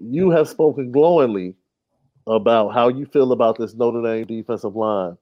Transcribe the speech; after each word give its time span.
you 0.00 0.30
have 0.30 0.48
spoken 0.48 0.92
glowingly 0.92 1.54
about 2.26 2.70
how 2.70 2.88
you 2.88 3.06
feel 3.06 3.32
about 3.32 3.58
this 3.58 3.74
Notre 3.74 4.02
Dame 4.02 4.26
defensive 4.26 4.76
line 4.76 5.16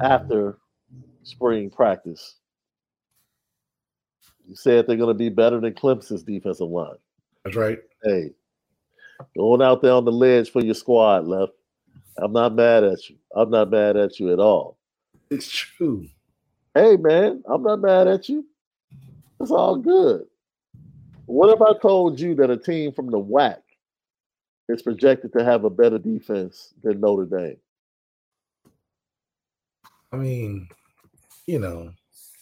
after 0.00 0.58
spring 1.22 1.70
practice. 1.70 2.36
You 4.48 4.56
said 4.56 4.86
they're 4.86 4.96
going 4.96 5.08
to 5.08 5.14
be 5.14 5.28
better 5.28 5.60
than 5.60 5.72
Clemson's 5.72 6.22
defensive 6.22 6.68
line. 6.68 6.96
That's 7.44 7.56
right. 7.56 7.78
Hey, 8.02 8.30
going 9.36 9.62
out 9.62 9.82
there 9.82 9.92
on 9.92 10.04
the 10.04 10.12
ledge 10.12 10.50
for 10.50 10.62
your 10.62 10.74
squad, 10.74 11.26
left. 11.26 11.52
I'm 12.18 12.32
not 12.32 12.54
mad 12.54 12.84
at 12.84 13.08
you. 13.08 13.16
I'm 13.34 13.50
not 13.50 13.70
mad 13.70 13.96
at 13.96 14.20
you 14.20 14.32
at 14.32 14.38
all. 14.38 14.76
It's 15.30 15.48
true. 15.48 16.06
Hey, 16.74 16.96
man, 16.96 17.42
I'm 17.48 17.62
not 17.62 17.80
mad 17.80 18.08
at 18.08 18.28
you. 18.28 18.44
It's 19.40 19.50
all 19.50 19.76
good. 19.76 20.26
What 21.26 21.54
if 21.54 21.62
I 21.62 21.78
told 21.80 22.18
you 22.18 22.34
that 22.36 22.50
a 22.50 22.56
team 22.56 22.92
from 22.92 23.10
the 23.10 23.18
WAC 23.18 23.58
is 24.68 24.82
projected 24.82 25.32
to 25.34 25.44
have 25.44 25.64
a 25.64 25.70
better 25.70 25.98
defense 25.98 26.74
than 26.82 27.00
Notre 27.00 27.26
Dame? 27.26 27.56
I 30.12 30.16
mean, 30.16 30.68
you 31.46 31.58
know, 31.58 31.92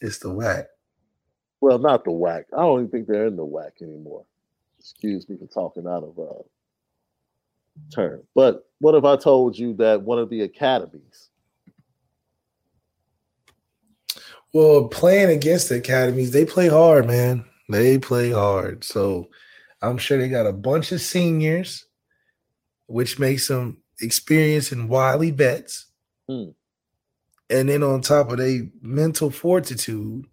it's 0.01 0.19
the 0.19 0.29
WAC. 0.29 0.67
Well, 1.61 1.79
not 1.79 2.05
the 2.05 2.11
WAC. 2.11 2.45
I 2.57 2.63
don't 2.63 2.81
even 2.81 2.91
think 2.91 3.07
they're 3.07 3.27
in 3.27 3.37
the 3.37 3.47
WAC 3.47 3.83
anymore. 3.83 4.25
Excuse 4.79 5.29
me 5.29 5.37
for 5.37 5.47
talking 5.47 5.87
out 5.87 6.03
of 6.03 6.19
uh, 6.19 6.43
turn. 7.95 8.23
But 8.35 8.67
what 8.81 8.95
if 8.95 9.05
I 9.05 9.17
told 9.17 9.59
you 9.59 9.75
that 9.75 10.03
one 10.03 10.19
of 10.19 10.31
the 10.31 10.43
academies? 10.43 11.29
Well, 14.53 14.89
playing 14.89 15.31
against 15.31 15.69
the 15.69 15.77
academies, 15.77 16.33
they 16.33 16.45
play 16.45 16.69
hard, 16.69 17.07
man. 17.07 17.45
They 17.71 17.99
play 17.99 18.33
hard. 18.33 18.85
So 18.85 19.29
I'm 19.81 19.99
sure 19.99 20.19
they 20.19 20.29
got 20.29 20.47
a 20.47 20.53
bunch 20.53 20.93
of 20.93 21.01
seniors, 21.01 21.87
which 22.87 23.19
makes 23.19 23.49
them 23.49 23.79
experienced 24.01 24.73
and 24.73 24.89
wily 24.89 25.31
bets. 25.31 25.87
Hmm. 26.29 26.51
And 27.49 27.69
then 27.69 27.83
on 27.83 28.01
top 28.01 28.31
of 28.31 28.39
their 28.39 28.63
mental 28.81 29.31
fortitude, 29.31 30.25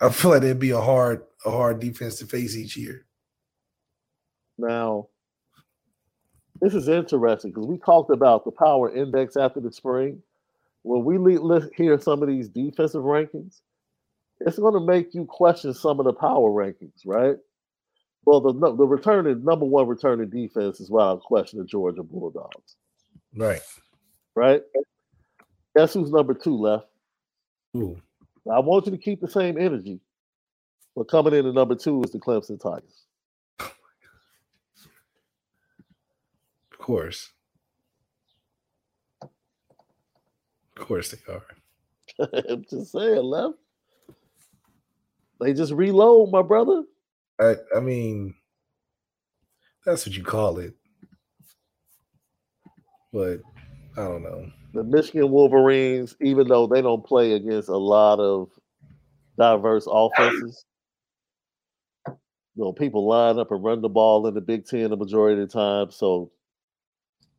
I 0.00 0.10
feel 0.10 0.32
like 0.32 0.42
it'd 0.42 0.58
be 0.58 0.70
a 0.70 0.80
hard, 0.80 1.22
a 1.44 1.50
hard 1.50 1.80
defense 1.80 2.16
to 2.16 2.26
face 2.26 2.56
each 2.56 2.76
year. 2.76 3.06
Now, 4.58 5.08
this 6.60 6.74
is 6.74 6.88
interesting 6.88 7.50
because 7.50 7.66
we 7.66 7.78
talked 7.78 8.10
about 8.10 8.44
the 8.44 8.50
power 8.50 8.94
index 8.94 9.36
after 9.36 9.60
the 9.60 9.72
spring. 9.72 10.22
When 10.82 11.04
we 11.04 11.38
le- 11.38 11.68
hear 11.76 11.98
some 11.98 12.22
of 12.22 12.28
these 12.28 12.48
defensive 12.48 13.02
rankings, 13.02 13.60
it's 14.44 14.58
going 14.58 14.74
to 14.74 14.80
make 14.80 15.14
you 15.14 15.26
question 15.26 15.74
some 15.74 16.00
of 16.00 16.06
the 16.06 16.14
power 16.14 16.50
rankings, 16.50 17.02
right? 17.06 17.36
Well, 18.26 18.40
the 18.40 18.52
the 18.52 18.86
returning 18.86 19.44
number 19.44 19.66
one 19.66 19.88
returning 19.88 20.30
defense 20.30 20.80
is 20.80 20.90
why 20.90 21.12
I 21.12 21.16
question 21.24 21.60
the 21.60 21.66
Georgia 21.66 22.02
Bulldogs, 22.04 22.76
Right. 23.36 23.62
right? 24.36 24.62
Guess 25.76 25.94
who's 25.94 26.12
number 26.12 26.34
two 26.34 26.56
left? 26.56 26.86
Ooh. 27.76 28.00
I 28.52 28.60
want 28.60 28.86
you 28.86 28.92
to 28.92 28.98
keep 28.98 29.20
the 29.20 29.28
same 29.28 29.58
energy, 29.58 30.00
but 30.96 31.08
coming 31.08 31.34
in 31.34 31.46
at 31.46 31.54
number 31.54 31.76
two 31.76 32.02
is 32.04 32.12
the 32.12 32.18
Clemson 32.18 32.60
Tigers. 32.60 33.04
Of 36.72 36.78
course. 36.78 37.30
Of 40.76 40.86
course 40.88 41.10
they 41.12 41.32
are. 41.32 41.46
I'm 42.50 42.64
just 42.70 42.92
saying, 42.92 43.22
left. 43.22 43.54
They 45.44 45.52
just 45.52 45.74
reload, 45.74 46.32
my 46.32 46.40
brother. 46.40 46.84
I 47.38 47.56
I 47.76 47.80
mean, 47.80 48.34
that's 49.84 50.06
what 50.06 50.16
you 50.16 50.24
call 50.24 50.58
it. 50.58 50.72
But 53.12 53.40
I 53.98 54.04
don't 54.04 54.22
know. 54.22 54.50
The 54.72 54.84
Michigan 54.84 55.30
Wolverines, 55.30 56.16
even 56.22 56.48
though 56.48 56.66
they 56.66 56.80
don't 56.80 57.04
play 57.04 57.32
against 57.32 57.68
a 57.68 57.76
lot 57.76 58.20
of 58.20 58.48
diverse 59.38 59.86
offenses, 59.86 60.64
you 62.08 62.14
know, 62.56 62.72
people 62.72 63.06
line 63.06 63.38
up 63.38 63.52
and 63.52 63.62
run 63.62 63.82
the 63.82 63.90
ball 63.90 64.26
in 64.26 64.32
the 64.32 64.40
Big 64.40 64.64
Ten 64.64 64.88
the 64.88 64.96
majority 64.96 65.42
of 65.42 65.48
the 65.50 65.52
time. 65.52 65.90
So 65.90 66.32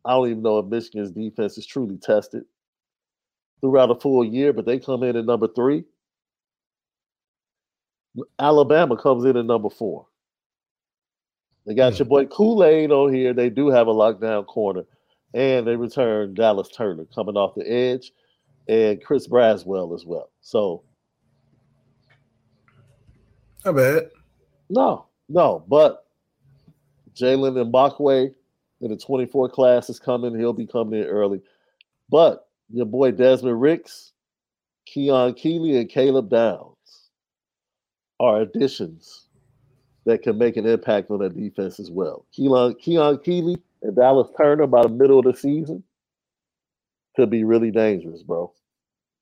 I 0.06 0.12
don't 0.12 0.30
even 0.30 0.44
know 0.44 0.60
if 0.60 0.68
Michigan's 0.68 1.10
defense 1.10 1.58
is 1.58 1.66
truly 1.66 1.98
tested 1.98 2.44
throughout 3.62 3.90
a 3.90 3.96
full 3.96 4.24
year, 4.24 4.54
but 4.54 4.68
they 4.68 4.78
come 4.78 5.02
in 5.02 5.16
at 5.16 5.26
number 5.26 5.48
three. 5.56 5.86
Alabama 8.40 8.98
comes 8.98 9.26
in 9.26 9.36
at 9.38 9.46
number 9.46 9.70
four. 9.70 10.08
They 11.66 11.74
got 11.74 11.94
Hmm. 11.94 11.98
your 12.00 12.06
boy 12.06 12.26
Kool 12.28 12.64
Aid 12.64 12.92
on 12.92 13.14
here. 13.14 13.34
They 13.34 13.50
do 13.50 13.70
have 13.70 13.88
a 13.88 13.94
lockdown 13.94 14.46
corner, 14.46 14.86
and 15.34 15.66
they 15.68 15.76
return 15.76 16.34
Dallas 16.34 16.70
Turner 16.70 17.06
coming 17.14 17.36
off 17.38 17.56
the 17.56 17.70
edge, 17.70 18.12
and 18.68 19.04
Chris 19.04 19.28
Braswell 19.28 19.94
as 19.96 20.06
well. 20.06 20.30
So 20.42 20.84
Not 23.66 23.76
bad. 23.76 24.12
no, 24.70 25.06
no, 25.28 25.64
but 25.68 26.06
Jaylen 27.16 27.72
Mbakwe 27.72 28.34
in 28.82 28.92
the 28.92 28.98
24 28.98 29.50
class 29.50 29.90
is 29.90 30.00
coming. 30.00 30.38
He'll 30.38 30.54
be 30.54 30.68
coming 30.68 31.00
in 31.02 31.08
early. 31.08 31.42
But 32.10 32.48
your 32.70 32.86
boy 32.86 33.12
Desmond 33.12 33.60
Ricks, 33.60 34.14
Keon 34.86 35.34
Keeley, 35.34 35.78
and 35.78 35.90
Caleb 35.90 36.30
Downs 36.30 36.75
are 38.20 38.42
additions 38.42 39.28
that 40.06 40.22
can 40.22 40.38
make 40.38 40.58
an 40.58 40.66
impact 40.66 41.10
on 41.10 41.20
that 41.20 41.36
defense 41.36 41.80
as 41.80 41.92
well. 41.92 42.26
Keon, 42.32 42.76
Keon 42.76 43.20
Keeley 43.20 43.58
and 43.82 43.96
Dallas 43.96 44.30
Turner 44.38 44.68
by 44.68 44.84
the 44.84 44.90
middle 44.90 45.20
of 45.20 45.26
the 45.26 45.34
season 45.34 45.84
could 47.16 47.30
be 47.30 47.44
really 47.44 47.72
dangerous, 47.72 48.22
bro. 48.24 48.54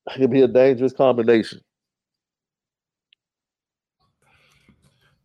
It 0.08 0.20
could 0.20 0.32
be 0.32 0.42
a 0.42 0.48
dangerous 0.48 0.94
combination. 0.94 1.62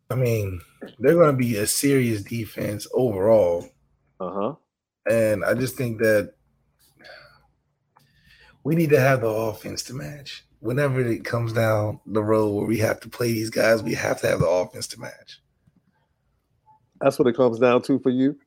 I 0.09 0.15
mean, 0.15 0.61
they're 0.97 1.13
going 1.13 1.31
to 1.31 1.37
be 1.37 1.57
a 1.57 1.67
serious 1.67 2.23
defense 2.23 2.87
overall. 2.93 3.67
Uh 4.19 4.31
huh. 4.31 4.55
And 5.09 5.43
I 5.45 5.53
just 5.53 5.75
think 5.75 5.99
that 5.99 6.33
we 8.63 8.75
need 8.75 8.89
to 8.89 8.99
have 8.99 9.21
the 9.21 9.27
offense 9.27 9.83
to 9.83 9.93
match. 9.93 10.45
Whenever 10.59 10.99
it 11.01 11.23
comes 11.23 11.53
down 11.53 11.99
the 12.05 12.23
road 12.23 12.49
where 12.49 12.67
we 12.67 12.77
have 12.77 12.99
to 12.99 13.09
play 13.09 13.31
these 13.31 13.49
guys, 13.49 13.81
we 13.81 13.93
have 13.93 14.19
to 14.21 14.27
have 14.27 14.39
the 14.39 14.47
offense 14.47 14.87
to 14.87 14.99
match. 14.99 15.39
That's 16.99 17.17
what 17.17 17.27
it 17.27 17.37
comes 17.37 17.59
down 17.59 17.81
to 17.83 17.99
for 17.99 18.09
you. 18.09 18.37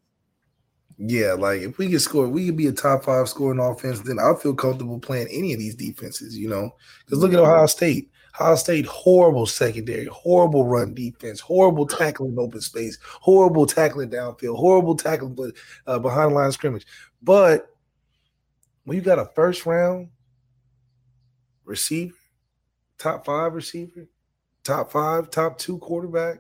Yeah, 0.99 1.32
like 1.32 1.62
if 1.62 1.79
we 1.79 1.88
can 1.88 1.99
score, 1.99 2.29
we 2.29 2.47
could 2.47 2.56
be 2.56 2.67
a 2.67 2.73
top 2.73 3.05
five 3.05 3.29
scoring 3.29 3.59
offense. 3.59 4.00
Then 4.00 4.19
I'll 4.19 4.37
feel 4.37 4.55
comfortable 4.55 5.00
playing 5.00 5.29
any 5.31 5.53
of 5.53 5.59
these 5.59 5.75
defenses. 5.75 6.38
You 6.38 6.49
know, 6.49 6.75
because 7.05 7.19
look 7.19 7.32
at 7.32 7.38
Ohio 7.38 7.67
State. 7.67 8.11
Ohio 8.35 8.55
State, 8.56 8.87
horrible 8.87 9.47
secondary, 9.47 10.06
horrible 10.06 10.67
run 10.67 10.94
defense, 10.94 11.41
horrible 11.41 11.87
tackling 11.87 12.38
open 12.38 12.61
space, 12.61 12.99
horrible 13.03 13.67
tackling 13.67 14.11
downfield, 14.11 14.56
horrible 14.56 14.97
tackling 14.97 15.53
uh, 15.87 15.99
behind 15.99 16.31
the 16.31 16.35
line 16.35 16.47
of 16.47 16.55
scrimmage. 16.55 16.87
But 17.23 17.67
when 18.85 18.97
you 18.97 19.03
got 19.03 19.19
a 19.19 19.26
first 19.35 19.67
round 19.67 20.08
receiver, 21.64 22.14
top 22.99 23.25
five 23.25 23.55
receiver, 23.55 24.06
top 24.64 24.93
five, 24.93 25.31
top 25.31 25.59
two 25.59 25.79
quarterback, 25.79 26.38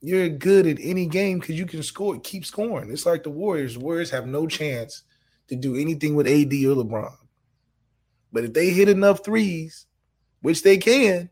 you're 0.00 0.28
good 0.28 0.66
at 0.66 0.78
any 0.80 1.06
game 1.06 1.38
because 1.38 1.58
you 1.58 1.66
can 1.66 1.82
score, 1.82 2.18
keep 2.20 2.44
scoring. 2.44 2.90
It's 2.90 3.06
like 3.06 3.22
the 3.22 3.30
Warriors. 3.30 3.78
Warriors 3.78 4.10
have 4.10 4.26
no 4.26 4.46
chance 4.46 5.02
to 5.48 5.56
do 5.56 5.76
anything 5.76 6.14
with 6.16 6.26
AD 6.26 6.52
or 6.52 6.74
LeBron. 6.82 7.14
But 8.32 8.44
if 8.44 8.52
they 8.52 8.70
hit 8.70 8.88
enough 8.88 9.24
threes, 9.24 9.86
which 10.40 10.62
they 10.62 10.76
can, 10.76 11.30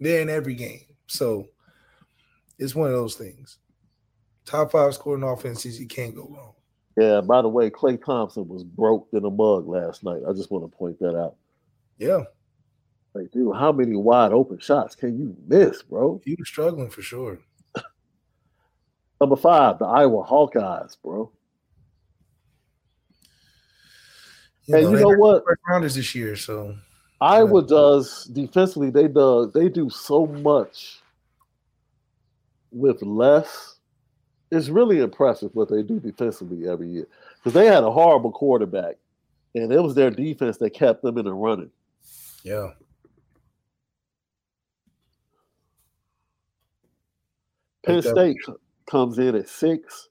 they're 0.00 0.22
in 0.22 0.30
every 0.30 0.54
game. 0.54 0.86
So 1.06 1.48
it's 2.58 2.74
one 2.74 2.88
of 2.88 2.94
those 2.94 3.16
things. 3.16 3.58
Top 4.46 4.70
five 4.72 4.94
scoring 4.94 5.22
offenses, 5.22 5.78
you 5.80 5.86
can't 5.86 6.14
go 6.14 6.28
wrong. 6.30 6.52
Yeah, 6.96 7.20
by 7.20 7.42
the 7.42 7.48
way, 7.48 7.68
Klay 7.68 8.02
Thompson 8.02 8.48
was 8.48 8.64
broke 8.64 9.08
in 9.12 9.24
a 9.24 9.30
mug 9.30 9.68
last 9.68 10.02
night. 10.02 10.22
I 10.26 10.32
just 10.32 10.50
want 10.50 10.70
to 10.70 10.76
point 10.76 10.98
that 11.00 11.14
out. 11.18 11.36
Yeah. 11.98 12.24
Like, 13.14 13.30
dude, 13.30 13.56
how 13.56 13.72
many 13.72 13.96
wide 13.96 14.32
open 14.32 14.58
shots 14.58 14.94
can 14.94 15.18
you 15.18 15.34
miss, 15.46 15.82
bro? 15.82 16.20
He 16.24 16.34
was 16.34 16.48
struggling 16.48 16.90
for 16.90 17.00
sure. 17.00 17.38
Number 19.20 19.36
five, 19.36 19.78
the 19.78 19.86
Iowa 19.86 20.22
Hawkeyes, 20.24 20.96
bro. 21.02 21.32
You 24.66 24.74
and 24.74 24.84
know, 24.84 24.90
you 24.90 25.00
know 25.00 25.16
what? 25.16 25.44
First 25.46 25.62
rounders 25.66 25.94
this 25.94 26.14
year, 26.14 26.36
so 26.36 26.76
Iowa 27.20 27.62
yeah. 27.62 27.68
does 27.68 28.24
defensively. 28.24 28.90
They 28.90 29.08
do 29.08 29.50
they 29.54 29.68
do 29.68 29.88
so 29.88 30.26
much 30.26 31.00
with 32.70 33.00
less. 33.00 33.76
It's 34.50 34.68
really 34.68 35.00
impressive 35.00 35.50
what 35.54 35.70
they 35.70 35.82
do 35.82 35.98
defensively 36.00 36.68
every 36.68 36.88
year 36.88 37.06
because 37.36 37.54
they 37.54 37.66
had 37.66 37.82
a 37.82 37.90
horrible 37.90 38.32
quarterback, 38.32 38.96
and 39.54 39.72
it 39.72 39.80
was 39.80 39.94
their 39.94 40.10
defense 40.10 40.58
that 40.58 40.70
kept 40.70 41.02
them 41.02 41.16
in 41.16 41.24
the 41.24 41.32
running. 41.32 41.70
Yeah. 42.46 42.68
Penn 47.84 48.02
State 48.02 48.36
comes 48.88 49.18
in 49.18 49.34
at 49.34 49.48
six. 49.48 50.10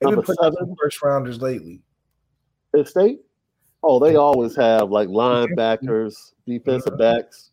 They've 0.00 0.14
been 0.14 0.24
seven 0.24 0.76
first 0.80 1.02
rounders 1.02 1.42
lately. 1.42 1.82
Penn 2.72 2.86
State? 2.86 3.22
Oh, 3.82 3.98
they 3.98 4.14
always 4.14 4.54
have 4.54 4.90
like 4.92 5.08
linebackers, 5.08 6.14
defensive 6.46 6.96
backs. 6.98 7.50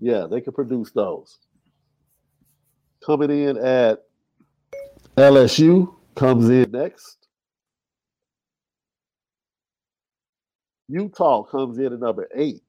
Yeah, 0.00 0.26
they 0.28 0.40
can 0.40 0.52
produce 0.52 0.90
those. 0.90 1.38
Coming 3.06 3.30
in 3.30 3.58
at 3.58 4.02
LSU 5.16 5.94
comes 6.16 6.48
in 6.48 6.72
next. 6.72 7.28
Utah 10.88 11.44
comes 11.44 11.78
in 11.78 11.92
at 11.92 12.00
number 12.00 12.28
eight. 12.34 12.60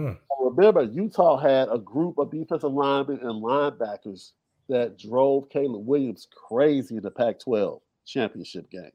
Hmm. 0.00 0.12
Remember, 0.56 0.82
Utah 0.82 1.36
had 1.36 1.68
a 1.70 1.78
group 1.78 2.18
of 2.18 2.30
defensive 2.30 2.72
linemen 2.72 3.18
and 3.20 3.42
linebackers 3.42 4.32
that 4.68 4.98
drove 4.98 5.50
Caleb 5.50 5.86
Williams 5.86 6.26
crazy 6.30 6.96
in 6.96 7.02
the 7.02 7.10
Pac 7.10 7.40
12 7.40 7.82
championship 8.06 8.70
game. 8.70 8.90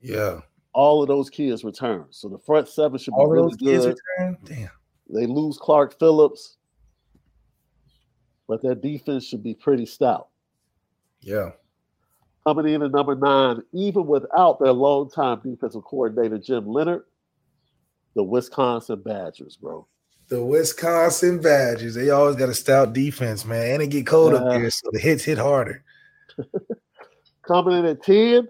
Yeah. 0.00 0.40
All 0.74 1.02
of 1.02 1.08
those 1.08 1.30
kids 1.30 1.64
return. 1.64 2.06
So 2.10 2.28
the 2.28 2.38
front 2.38 2.68
seven 2.68 2.98
should 2.98 3.12
be 3.12 3.20
All 3.20 3.28
really 3.28 3.56
good. 3.56 3.96
Damn. 4.44 4.70
They 5.08 5.26
lose 5.26 5.56
Clark 5.56 5.98
Phillips, 5.98 6.58
but 8.46 8.62
their 8.62 8.74
defense 8.74 9.24
should 9.24 9.42
be 9.42 9.54
pretty 9.54 9.86
stout. 9.86 10.28
Yeah. 11.20 11.52
Coming 12.46 12.74
in 12.74 12.82
at 12.82 12.92
number 12.92 13.14
nine, 13.14 13.62
even 13.72 14.06
without 14.06 14.58
their 14.60 14.72
longtime 14.72 15.40
defensive 15.42 15.84
coordinator, 15.84 16.38
Jim 16.38 16.66
Leonhard, 16.66 17.04
the 18.14 18.22
Wisconsin 18.22 19.02
Badgers, 19.02 19.56
bro. 19.56 19.86
The 20.28 20.44
Wisconsin 20.44 21.40
Badgers. 21.40 21.94
They 21.94 22.10
always 22.10 22.36
got 22.36 22.50
a 22.50 22.54
stout 22.54 22.92
defense, 22.92 23.46
man. 23.46 23.74
And 23.74 23.82
it 23.82 23.86
get 23.88 24.06
cold 24.06 24.34
uh, 24.34 24.36
up 24.36 24.56
here, 24.56 24.70
so 24.70 24.90
the 24.92 24.98
hits 24.98 25.24
hit 25.24 25.38
harder. 25.38 25.82
Coming 27.46 27.78
in 27.78 27.86
at 27.86 28.02
10, 28.02 28.46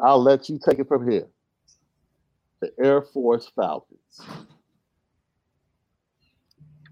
I'll 0.00 0.20
let 0.20 0.48
you 0.48 0.58
take 0.64 0.80
it 0.80 0.88
from 0.88 1.08
here. 1.08 1.28
The 2.60 2.72
Air 2.82 3.02
Force 3.02 3.48
Falcons. 3.54 4.20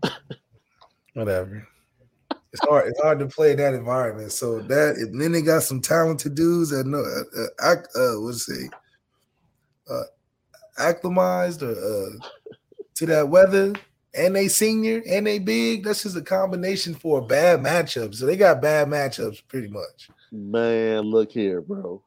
Whatever. 1.14 1.66
It's 2.52 2.64
hard. 2.68 2.86
It's 2.86 3.00
hard 3.00 3.18
to 3.18 3.26
play 3.26 3.50
in 3.50 3.56
that 3.56 3.74
environment. 3.74 4.30
So 4.30 4.60
that 4.60 4.94
and 4.96 5.20
then 5.20 5.32
they 5.32 5.42
got 5.42 5.64
some 5.64 5.80
talented 5.80 6.36
dudes 6.36 6.70
that 6.70 6.86
know 6.86 7.02
uh, 7.02 7.46
uh, 7.60 7.74
uh 7.98 8.20
what's 8.20 8.46
say 8.46 8.68
uh 9.90 10.04
acclimatized 10.78 11.64
or 11.64 11.72
uh 11.72 12.10
to 12.94 13.06
that 13.06 13.28
weather 13.28 13.72
and 14.16 14.34
they 14.34 14.48
senior 14.48 15.02
and 15.08 15.26
they 15.26 15.38
big. 15.38 15.84
That's 15.84 16.02
just 16.02 16.16
a 16.16 16.22
combination 16.22 16.94
for 16.94 17.18
a 17.18 17.26
bad 17.26 17.60
matchup. 17.60 18.14
So 18.14 18.26
they 18.26 18.36
got 18.36 18.62
bad 18.62 18.88
matchups 18.88 19.42
pretty 19.48 19.68
much. 19.68 20.10
Man, 20.30 21.02
look 21.02 21.32
here, 21.32 21.60
bro. 21.60 22.02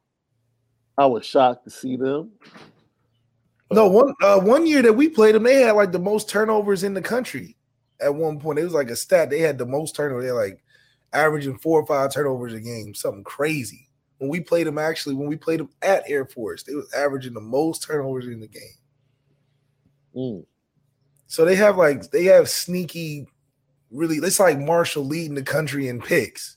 I 0.96 1.06
was 1.06 1.24
shocked 1.24 1.64
to 1.64 1.70
see 1.70 1.96
them. 1.96 2.32
No, 3.70 3.86
one 3.86 4.14
uh, 4.22 4.40
one 4.40 4.66
year 4.66 4.82
that 4.82 4.94
we 4.94 5.08
played 5.08 5.34
them, 5.34 5.42
they 5.42 5.60
had 5.60 5.72
like 5.72 5.92
the 5.92 5.98
most 5.98 6.28
turnovers 6.28 6.84
in 6.84 6.94
the 6.94 7.02
country. 7.02 7.56
At 8.00 8.14
one 8.14 8.38
point, 8.38 8.58
it 8.58 8.64
was 8.64 8.72
like 8.72 8.90
a 8.90 8.96
stat. 8.96 9.28
They 9.28 9.40
had 9.40 9.58
the 9.58 9.66
most 9.66 9.94
turnovers. 9.94 10.24
They're 10.24 10.34
like 10.34 10.62
averaging 11.12 11.58
four 11.58 11.80
or 11.80 11.86
five 11.86 12.12
turnovers 12.12 12.54
a 12.54 12.60
game, 12.60 12.94
something 12.94 13.24
crazy. 13.24 13.88
When 14.18 14.30
we 14.30 14.40
played 14.40 14.66
them, 14.66 14.78
actually, 14.78 15.14
when 15.14 15.28
we 15.28 15.36
played 15.36 15.60
them 15.60 15.70
at 15.82 16.08
Air 16.08 16.24
Force, 16.24 16.62
they 16.62 16.74
was 16.74 16.92
averaging 16.92 17.34
the 17.34 17.40
most 17.40 17.82
turnovers 17.82 18.26
in 18.26 18.40
the 18.40 18.48
game. 18.48 18.62
Mm. 20.16 20.46
So 21.28 21.44
they 21.44 21.54
have 21.56 21.76
like 21.76 22.10
they 22.10 22.24
have 22.24 22.48
sneaky, 22.48 23.28
really. 23.90 24.16
It's 24.16 24.40
like 24.40 24.58
Marshall 24.58 25.04
leading 25.04 25.34
the 25.34 25.42
country 25.42 25.86
in 25.86 26.00
picks, 26.00 26.56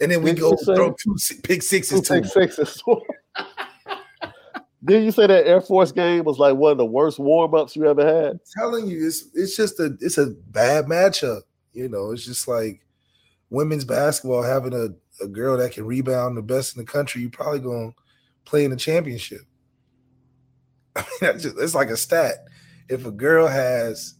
and 0.00 0.12
then 0.12 0.22
we 0.22 0.32
Did 0.32 0.40
go 0.40 0.56
throw 0.56 0.92
two 0.92 1.16
pick 1.42 1.62
sixes. 1.62 2.06
Two 2.06 2.20
pick 2.20 2.30
sixes. 2.30 2.82
Did 4.84 5.02
you 5.02 5.10
say 5.10 5.26
that 5.26 5.46
Air 5.46 5.62
Force 5.62 5.90
game 5.92 6.24
was 6.24 6.38
like 6.38 6.54
one 6.54 6.72
of 6.72 6.78
the 6.78 6.84
worst 6.84 7.18
warm 7.18 7.54
ups 7.54 7.74
you 7.74 7.88
ever 7.88 8.06
had? 8.06 8.32
I'm 8.32 8.40
telling 8.56 8.86
you, 8.86 9.04
it's 9.06 9.24
it's 9.34 9.56
just 9.56 9.80
a 9.80 9.96
it's 10.00 10.18
a 10.18 10.26
bad 10.26 10.84
matchup. 10.84 11.40
You 11.72 11.88
know, 11.88 12.12
it's 12.12 12.26
just 12.26 12.46
like 12.46 12.86
women's 13.48 13.86
basketball 13.86 14.42
having 14.42 14.74
a, 14.74 15.24
a 15.24 15.26
girl 15.26 15.56
that 15.56 15.72
can 15.72 15.86
rebound 15.86 16.36
the 16.36 16.42
best 16.42 16.76
in 16.76 16.84
the 16.84 16.86
country. 16.90 17.22
You're 17.22 17.30
probably 17.30 17.60
gonna 17.60 17.94
play 18.44 18.66
in 18.66 18.70
the 18.70 18.76
championship. 18.76 19.40
I 20.96 21.00
mean, 21.00 21.08
that's 21.22 21.42
just 21.42 21.56
it's 21.58 21.74
like 21.74 21.88
a 21.88 21.96
stat 21.96 22.46
if 22.88 23.06
a 23.06 23.10
girl 23.10 23.46
has 23.46 24.14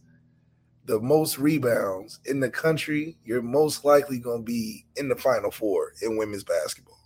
the 0.85 0.99
most 0.99 1.37
rebounds 1.37 2.19
in 2.25 2.39
the 2.39 2.49
country, 2.49 3.17
you're 3.25 3.41
most 3.41 3.83
likely 3.83 4.19
going 4.19 4.39
to 4.39 4.45
be 4.45 4.85
in 4.95 5.09
the 5.09 5.15
final 5.15 5.51
four 5.51 5.93
in 6.01 6.17
women's 6.17 6.43
basketball. 6.43 6.97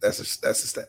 That's 0.00 0.18
a 0.18 0.40
that's 0.40 0.64
a 0.64 0.66
stat. 0.66 0.88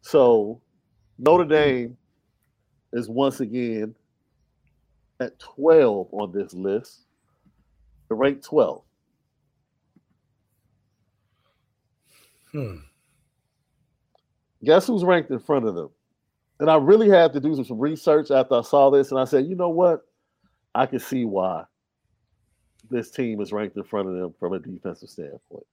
So 0.00 0.60
Notre 1.18 1.44
Dame 1.44 1.96
is 2.92 3.08
once 3.08 3.40
again 3.40 3.94
at 5.20 5.38
12 5.38 6.08
on 6.12 6.32
this 6.32 6.54
list. 6.54 7.04
The 8.08 8.14
rank 8.14 8.42
12. 8.42 8.82
Hmm. 12.52 12.76
Guess 14.64 14.86
who's 14.86 15.04
ranked 15.04 15.30
in 15.30 15.38
front 15.38 15.66
of 15.66 15.74
them? 15.74 15.90
And 16.60 16.70
I 16.70 16.76
really 16.76 17.08
had 17.08 17.32
to 17.34 17.40
do 17.40 17.62
some 17.62 17.78
research 17.78 18.30
after 18.30 18.56
I 18.56 18.62
saw 18.62 18.90
this, 18.90 19.10
and 19.10 19.20
I 19.20 19.24
said, 19.24 19.46
you 19.46 19.54
know 19.54 19.68
what? 19.68 20.04
I 20.74 20.86
can 20.86 20.98
see 20.98 21.24
why 21.24 21.64
this 22.90 23.10
team 23.10 23.40
is 23.40 23.52
ranked 23.52 23.76
in 23.76 23.84
front 23.84 24.08
of 24.08 24.14
them 24.14 24.34
from 24.38 24.54
a 24.54 24.58
defensive 24.58 25.10
standpoint. 25.10 25.66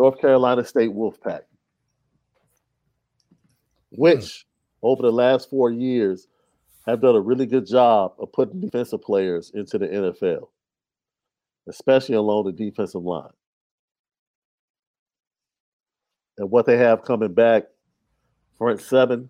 North 0.00 0.18
Carolina 0.18 0.64
State 0.64 0.88
Wolfpack, 0.88 1.42
which 3.90 4.46
hmm. 4.80 4.86
over 4.86 5.02
the 5.02 5.12
last 5.12 5.50
four 5.50 5.70
years 5.70 6.26
have 6.86 7.02
done 7.02 7.16
a 7.16 7.20
really 7.20 7.44
good 7.44 7.66
job 7.66 8.14
of 8.18 8.32
putting 8.32 8.60
defensive 8.60 9.02
players 9.02 9.52
into 9.54 9.76
the 9.76 9.86
NFL, 9.86 10.48
especially 11.68 12.14
along 12.14 12.46
the 12.46 12.52
defensive 12.52 13.02
line. 13.02 13.28
And 16.38 16.50
what 16.50 16.64
they 16.64 16.78
have 16.78 17.04
coming 17.04 17.34
back, 17.34 17.64
front 18.56 18.80
seven, 18.80 19.28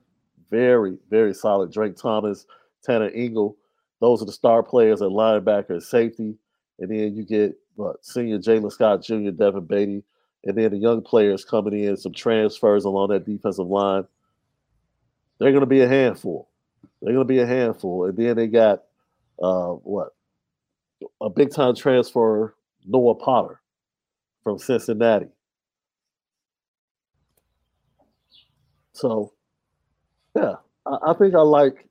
very, 0.52 0.98
very 1.10 1.34
solid. 1.34 1.72
Drake 1.72 1.96
Thomas, 1.96 2.46
Tanner 2.84 3.10
Ingle, 3.10 3.56
those 4.00 4.22
are 4.22 4.26
the 4.26 4.32
star 4.32 4.62
players 4.62 5.02
at 5.02 5.08
linebacker 5.08 5.70
and 5.70 5.82
safety. 5.82 6.36
And 6.78 6.92
then 6.92 7.16
you 7.16 7.24
get 7.24 7.56
what, 7.74 8.04
senior 8.04 8.38
Jalen 8.38 8.70
Scott 8.70 9.02
Jr., 9.02 9.30
Devin 9.30 9.66
Beatty, 9.66 10.04
and 10.44 10.56
then 10.56 10.70
the 10.70 10.78
young 10.78 11.02
players 11.02 11.44
coming 11.44 11.84
in, 11.84 11.96
some 11.96 12.12
transfers 12.12 12.84
along 12.84 13.10
that 13.10 13.26
defensive 13.26 13.66
line. 13.66 14.06
They're 15.38 15.52
going 15.52 15.60
to 15.60 15.66
be 15.66 15.80
a 15.80 15.88
handful. 15.88 16.48
They're 17.00 17.14
going 17.14 17.26
to 17.26 17.32
be 17.32 17.40
a 17.40 17.46
handful. 17.46 18.04
And 18.04 18.16
then 18.16 18.36
they 18.36 18.46
got 18.46 18.84
uh, 19.42 19.68
what 19.68 20.14
a 21.20 21.30
big 21.30 21.50
time 21.50 21.74
transfer, 21.74 22.54
Noah 22.86 23.14
Potter 23.14 23.60
from 24.44 24.58
Cincinnati. 24.58 25.28
So, 28.92 29.32
yeah, 30.36 30.56
I, 30.86 30.98
I 31.08 31.14
think 31.14 31.34
I 31.34 31.40
like. 31.40 31.86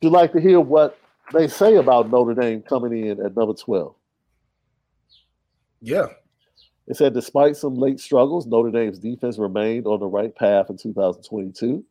You 0.00 0.10
like 0.10 0.32
to 0.32 0.40
hear 0.40 0.60
what 0.60 0.98
they 1.32 1.48
say 1.48 1.76
about 1.76 2.10
Notre 2.10 2.34
Dame 2.34 2.62
coming 2.62 3.06
in 3.06 3.24
at 3.24 3.34
number 3.36 3.54
twelve? 3.54 3.94
Yeah, 5.80 6.06
it 6.86 6.96
said, 6.96 7.14
despite 7.14 7.56
some 7.56 7.76
late 7.76 8.00
struggles, 8.00 8.46
Notre 8.46 8.70
Dame's 8.70 8.98
defense 8.98 9.38
remained 9.38 9.86
on 9.86 10.00
the 10.00 10.06
right 10.06 10.34
path 10.34 10.68
in 10.68 10.76
2022. 10.76 11.84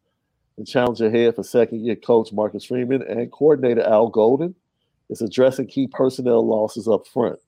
The 0.57 0.65
challenge 0.65 1.01
ahead 1.01 1.35
for 1.35 1.43
second 1.43 1.83
year 1.83 1.95
coach 1.95 2.31
Marcus 2.31 2.65
Freeman 2.65 3.01
and 3.01 3.31
coordinator 3.31 3.81
Al 3.81 4.09
Golden 4.09 4.53
is 5.09 5.21
addressing 5.21 5.67
key 5.67 5.87
personnel 5.87 6.45
losses 6.45 6.87
up 6.87 7.07
front 7.07 7.39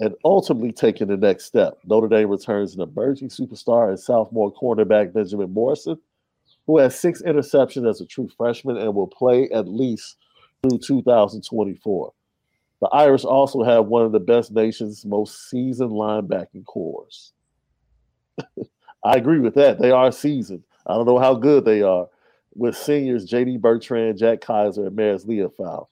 and 0.00 0.14
ultimately 0.24 0.72
taking 0.72 1.06
the 1.06 1.16
next 1.16 1.44
step. 1.44 1.78
Notre 1.84 2.08
Dame 2.08 2.28
returns 2.28 2.74
an 2.74 2.82
emerging 2.82 3.28
superstar 3.28 3.88
and 3.88 3.98
sophomore 3.98 4.52
cornerback 4.52 5.12
Benjamin 5.12 5.52
Morrison, 5.52 5.98
who 6.66 6.78
has 6.78 6.98
six 6.98 7.22
interceptions 7.22 7.88
as 7.88 8.00
a 8.00 8.06
true 8.06 8.28
freshman 8.36 8.76
and 8.76 8.94
will 8.94 9.06
play 9.06 9.48
at 9.50 9.68
least 9.68 10.16
through 10.62 10.78
2024. 10.78 12.12
The 12.84 12.90
Irish 12.90 13.24
also 13.24 13.62
have 13.62 13.86
one 13.86 14.04
of 14.04 14.12
the 14.12 14.20
best 14.20 14.52
nation's 14.52 15.06
most 15.06 15.48
seasoned 15.48 15.92
linebacking 15.92 16.66
cores. 16.66 17.32
I 19.02 19.16
agree 19.16 19.38
with 19.38 19.54
that. 19.54 19.78
They 19.78 19.90
are 19.90 20.12
seasoned. 20.12 20.64
I 20.86 20.92
don't 20.92 21.06
know 21.06 21.18
how 21.18 21.32
good 21.32 21.64
they 21.64 21.80
are. 21.80 22.08
With 22.54 22.76
seniors 22.76 23.24
J.D. 23.24 23.56
Bertrand, 23.56 24.18
Jack 24.18 24.42
Kaiser, 24.42 24.88
and 24.88 24.94
Marist 24.94 25.24
Liufau 25.24 25.86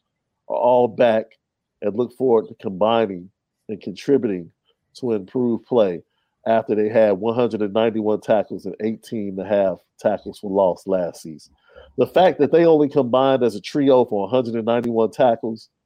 are 0.50 0.56
all 0.56 0.87
back 0.87 1.38
and 1.80 1.96
look 1.96 2.12
forward 2.12 2.49
to 2.49 2.54
combining 2.56 3.30
and 3.70 3.80
contributing 3.80 4.52
to 4.96 5.12
improve 5.12 5.64
play 5.64 6.02
after 6.46 6.75
they 6.75 6.90
had 6.90 7.12
191 7.12 8.20
tackles 8.20 8.66
and 8.66 8.76
18 8.80 9.30
and 9.30 9.38
a 9.38 9.46
half 9.46 9.78
tackles 9.99 10.40
for 10.40 10.50
loss 10.50 10.87
last 10.87 11.22
season. 11.22 11.54
The 11.96 12.06
fact 12.06 12.38
that 12.40 12.52
they 12.52 12.66
only 12.66 12.90
combined 12.90 13.42
as 13.42 13.54
a 13.54 13.62
trio 13.62 14.04
for 14.04 14.25
191 14.25 15.11
tackles– 15.12 15.70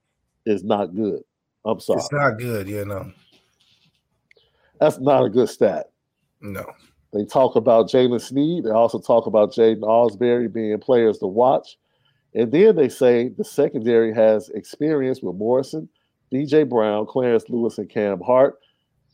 is 0.46 0.64
not 0.64 0.94
good. 0.94 1.20
I'm 1.64 1.80
sorry. 1.80 1.98
It's 1.98 2.12
not 2.12 2.38
good, 2.38 2.68
you 2.68 2.84
know. 2.84 3.12
That's 4.80 4.98
not 4.98 5.24
a 5.24 5.28
good 5.28 5.48
stat. 5.48 5.90
No. 6.40 6.64
They 7.12 7.24
talk 7.24 7.56
about 7.56 7.88
Jaylen 7.88 8.20
Sneed. 8.20 8.64
They 8.64 8.70
also 8.70 8.98
talk 8.98 9.26
about 9.26 9.52
Jaiden 9.52 9.80
Ausberry 9.80 10.52
being 10.52 10.78
players 10.78 11.18
to 11.18 11.26
watch. 11.26 11.76
And 12.34 12.52
then 12.52 12.76
they 12.76 12.88
say 12.88 13.28
the 13.30 13.44
secondary 13.44 14.14
has 14.14 14.50
experience 14.50 15.22
with 15.22 15.36
Morrison, 15.36 15.88
DJ 16.32 16.68
Brown, 16.68 17.06
Clarence 17.06 17.44
Lewis, 17.48 17.78
and 17.78 17.88
Cam 17.88 18.20
Hart. 18.20 18.58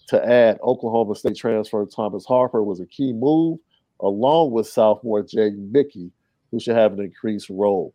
To 0.08 0.28
add, 0.28 0.58
Oklahoma 0.62 1.14
State 1.14 1.36
transfer 1.36 1.86
Thomas 1.86 2.26
Harper 2.26 2.64
was 2.64 2.80
a 2.80 2.86
key 2.86 3.12
move, 3.12 3.60
along 4.00 4.50
with 4.50 4.66
sophomore 4.66 5.22
Jaden 5.22 5.70
Mickey, 5.70 6.10
who 6.50 6.58
should 6.58 6.76
have 6.76 6.94
an 6.94 7.00
increased 7.00 7.48
role. 7.48 7.94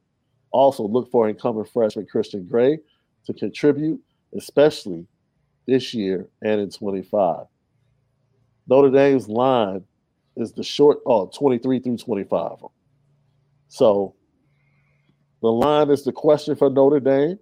Also, 0.51 0.87
look 0.87 1.11
for 1.11 1.27
incoming 1.27 1.65
freshman 1.65 2.07
Christian 2.07 2.47
Gray, 2.47 2.79
to 3.27 3.33
contribute, 3.33 4.01
especially 4.35 5.05
this 5.67 5.93
year 5.93 6.27
and 6.41 6.59
in 6.59 6.69
25. 6.69 7.45
Notre 8.67 8.89
Dame's 8.89 9.27
line 9.27 9.83
is 10.35 10.53
the 10.53 10.63
short, 10.63 10.99
oh, 11.05 11.27
23 11.27 11.79
through 11.79 11.97
25. 11.97 12.57
So 13.67 14.15
the 15.41 15.49
line 15.49 15.89
is 15.89 16.03
the 16.03 16.11
question 16.11 16.55
for 16.55 16.69
Notre 16.69 16.99
Dame. 16.99 17.37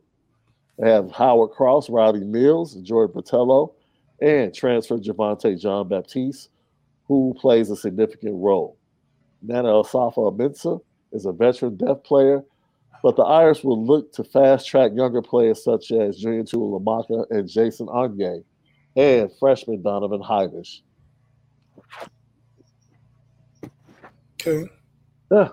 They 0.79 0.91
have 0.91 1.11
Howard 1.11 1.51
Cross, 1.51 1.89
Riley 1.89 2.25
Mills, 2.25 2.75
Jordan 2.75 3.21
Botelho, 3.21 3.73
and 4.21 4.53
transfer 4.53 4.97
Javontae 4.97 5.61
Jean-Baptiste, 5.61 6.49
who 7.07 7.35
plays 7.39 7.69
a 7.69 7.75
significant 7.75 8.35
role. 8.35 8.77
Nana 9.41 9.69
Osafo-Mensah 9.69 10.81
is 11.11 11.25
a 11.25 11.31
veteran 11.31 11.77
deaf 11.77 12.03
player 12.03 12.43
but 13.05 13.17
the 13.17 13.21
Irish 13.21 13.63
will 13.63 13.85
look 13.85 14.11
to 14.13 14.23
fast 14.23 14.65
track 14.67 14.91
younger 14.95 15.21
players 15.21 15.63
such 15.63 15.91
as 15.91 16.17
Julian 16.17 16.43
Tuihalamaka 16.43 17.27
and 17.29 17.47
Jason 17.47 17.85
Onye 17.85 18.43
and 18.95 19.29
freshman 19.39 19.83
Donovan 19.83 20.21
Hinish. 20.23 20.79
Okay. 24.41 24.67
Yeah. 25.31 25.49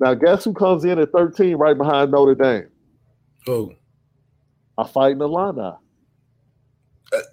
Now, 0.00 0.14
guess 0.14 0.44
who 0.44 0.54
comes 0.54 0.86
in 0.86 0.98
at 0.98 1.12
13 1.12 1.56
right 1.56 1.76
behind 1.76 2.10
Notre 2.12 2.34
Dame? 2.34 2.68
Oh, 3.46 3.74
A 4.78 4.86
fighting 4.86 5.20
Illini. 5.20 5.60
I- 5.60 5.76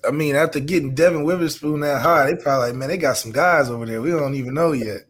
I 0.10 0.12
mean, 0.12 0.36
after 0.36 0.60
getting 0.60 0.94
Devon 0.96 1.24
Witherspoon 1.24 1.80
that 1.80 2.02
high, 2.02 2.26
they 2.26 2.36
probably 2.36 2.68
like, 2.72 2.76
man, 2.76 2.90
they 2.90 2.98
got 2.98 3.16
some 3.16 3.32
guys 3.32 3.70
over 3.70 3.86
there. 3.86 4.02
We 4.02 4.12
don't 4.12 4.36
even 4.36 4.54
know 4.54 4.74
yet. 4.74 5.04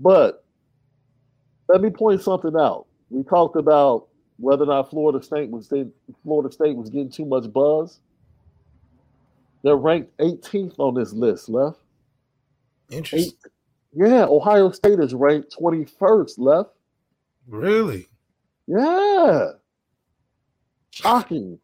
But 0.00 0.44
let 1.68 1.80
me 1.80 1.90
point 1.90 2.22
something 2.22 2.56
out. 2.56 2.86
We 3.10 3.22
talked 3.22 3.56
about 3.56 4.08
whether 4.38 4.64
or 4.64 4.66
not 4.66 4.90
Florida 4.90 5.22
State 5.22 5.50
was 5.50 5.72
Florida 6.22 6.52
State 6.52 6.76
was 6.76 6.90
getting 6.90 7.10
too 7.10 7.24
much 7.24 7.52
buzz. 7.52 8.00
They're 9.62 9.76
ranked 9.76 10.16
18th 10.18 10.78
on 10.78 10.94
this 10.94 11.12
list, 11.12 11.48
left. 11.48 11.78
Interesting. 12.90 13.32
Eight. 13.44 13.52
Yeah, 13.92 14.24
Ohio 14.24 14.70
State 14.70 15.00
is 15.00 15.14
ranked 15.14 15.54
21st, 15.58 16.34
left. 16.38 16.70
Really? 17.48 18.06
Yeah. 18.66 19.52
Shocking. 20.90 21.58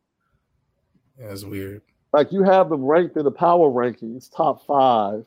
That's 1.18 1.44
weird. 1.44 1.82
Like 2.12 2.32
you 2.32 2.42
have 2.42 2.68
them 2.70 2.84
ranked 2.84 3.16
in 3.16 3.24
the 3.24 3.30
power 3.30 3.68
rankings, 3.70 4.34
top 4.34 4.64
five, 4.66 5.24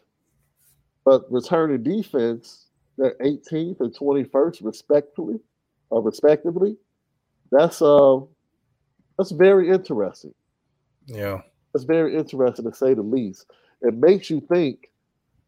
but 1.05 1.31
returning 1.31 1.83
defense, 1.83 2.66
they're 2.97 3.15
18th 3.21 3.79
and 3.79 3.95
21st, 3.95 4.63
respectively, 4.63 5.39
or 5.89 6.01
respectively. 6.01 6.75
That's 7.51 7.81
uh, 7.81 8.19
that's 9.17 9.31
very 9.31 9.69
interesting. 9.69 10.33
Yeah. 11.05 11.41
That's 11.73 11.85
very 11.85 12.15
interesting 12.15 12.65
to 12.69 12.75
say 12.75 12.93
the 12.93 13.01
least. 13.01 13.45
It 13.81 13.93
makes 13.93 14.29
you 14.29 14.41
think 14.41 14.89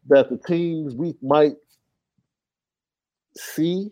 that 0.08 0.30
the 0.30 0.38
teams 0.38 0.94
we 0.94 1.14
might 1.22 1.56
see 3.36 3.90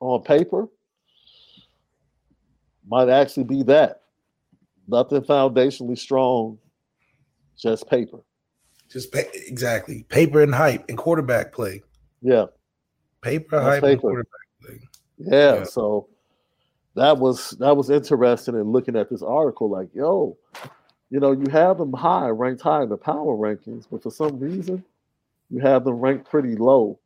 on 0.00 0.22
paper 0.22 0.68
might 2.88 3.08
actually 3.08 3.44
be 3.44 3.62
that. 3.64 4.02
Nothing 4.86 5.22
foundationally 5.22 5.98
strong, 5.98 6.58
just 7.58 7.88
paper. 7.88 8.18
Just 8.90 9.14
exactly 9.14 10.04
paper 10.08 10.42
and 10.42 10.54
hype 10.54 10.84
and 10.88 10.96
quarterback 10.98 11.52
play. 11.52 11.82
Yeah. 12.22 12.46
Paper, 13.22 13.58
That's 13.60 13.80
hype, 13.80 13.84
and 13.84 14.00
quarterback 14.00 14.30
play. 14.62 14.80
Yeah, 15.18 15.54
Yeah. 15.54 15.64
so 15.64 16.08
that 16.94 17.18
was 17.18 17.50
that 17.52 17.76
was 17.76 17.90
interesting 17.90 18.54
in 18.54 18.70
looking 18.70 18.96
at 18.96 19.10
this 19.10 19.22
article. 19.22 19.68
Like, 19.68 19.88
yo, 19.94 20.36
you 21.10 21.20
know, 21.20 21.32
you 21.32 21.46
have 21.50 21.78
them 21.78 21.92
high, 21.92 22.28
ranked 22.28 22.62
high 22.62 22.82
in 22.82 22.88
the 22.88 22.96
power 22.96 23.36
rankings, 23.36 23.86
but 23.90 24.02
for 24.02 24.10
some 24.10 24.38
reason, 24.38 24.84
you 25.50 25.60
have 25.60 25.84
them 25.84 25.94
ranked 26.00 26.28
pretty 26.30 26.56
low 26.56 26.98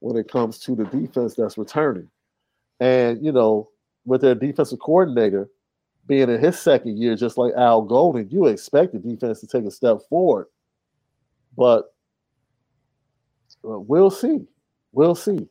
when 0.00 0.16
it 0.16 0.30
comes 0.30 0.58
to 0.60 0.74
the 0.74 0.84
defense 0.84 1.34
that's 1.34 1.58
returning. 1.58 2.08
And 2.80 3.22
you 3.24 3.32
know, 3.32 3.68
with 4.04 4.20
their 4.22 4.34
defensive 4.34 4.78
coordinator 4.78 5.48
being 6.06 6.30
in 6.30 6.40
his 6.40 6.58
second 6.58 6.96
year, 6.98 7.16
just 7.16 7.36
like 7.36 7.52
Al 7.54 7.82
Golden, 7.82 8.28
you 8.30 8.46
expect 8.46 8.92
the 8.92 8.98
defense 8.98 9.40
to 9.40 9.46
take 9.46 9.64
a 9.64 9.70
step 9.70 9.98
forward. 10.08 10.46
But 11.56 11.92
we'll 13.62 14.10
see. 14.10 14.46
We'll 14.92 15.14
see. 15.14 15.48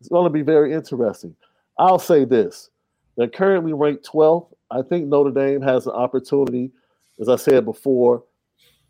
It's 0.00 0.08
going 0.08 0.24
to 0.24 0.30
be 0.30 0.42
very 0.42 0.72
interesting. 0.72 1.34
I'll 1.78 1.98
say 1.98 2.24
this. 2.24 2.70
They're 3.16 3.28
currently 3.28 3.72
ranked 3.72 4.06
12th. 4.06 4.48
I 4.70 4.82
think 4.82 5.06
Notre 5.06 5.30
Dame 5.30 5.62
has 5.62 5.86
an 5.86 5.92
opportunity, 5.92 6.70
as 7.20 7.28
I 7.28 7.36
said 7.36 7.64
before. 7.64 8.24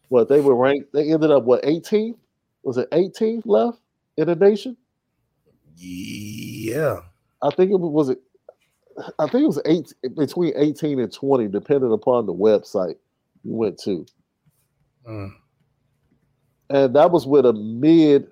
What 0.09 0.29
they 0.29 0.41
were 0.41 0.55
ranked, 0.55 0.93
they 0.93 1.13
ended 1.13 1.31
up 1.31 1.45
what 1.45 1.63
18th? 1.63 2.17
Was 2.63 2.79
it 2.79 2.91
18th 2.91 3.43
left 3.45 3.79
in 4.17 4.27
the 4.27 4.35
nation? 4.35 4.77
Yeah. 5.77 7.01
I 7.43 7.51
think 7.51 7.71
it 7.71 7.77
was, 7.77 7.91
was 7.91 8.09
it 8.11 8.21
I 9.19 9.27
think 9.29 9.45
it 9.45 9.47
was 9.47 9.61
eight 9.67 9.93
between 10.17 10.53
18 10.57 11.01
and 11.01 11.13
20, 11.13 11.49
depending 11.49 11.93
upon 11.93 12.27
the 12.27 12.35
website 12.35 12.97
you 13.43 13.55
went 13.55 13.79
to. 13.81 14.07
Mm. 15.09 15.33
And 16.71 16.95
that 16.97 17.11
was 17.11 17.27
with 17.27 17.47
a 17.47 17.53
mid 17.53 18.29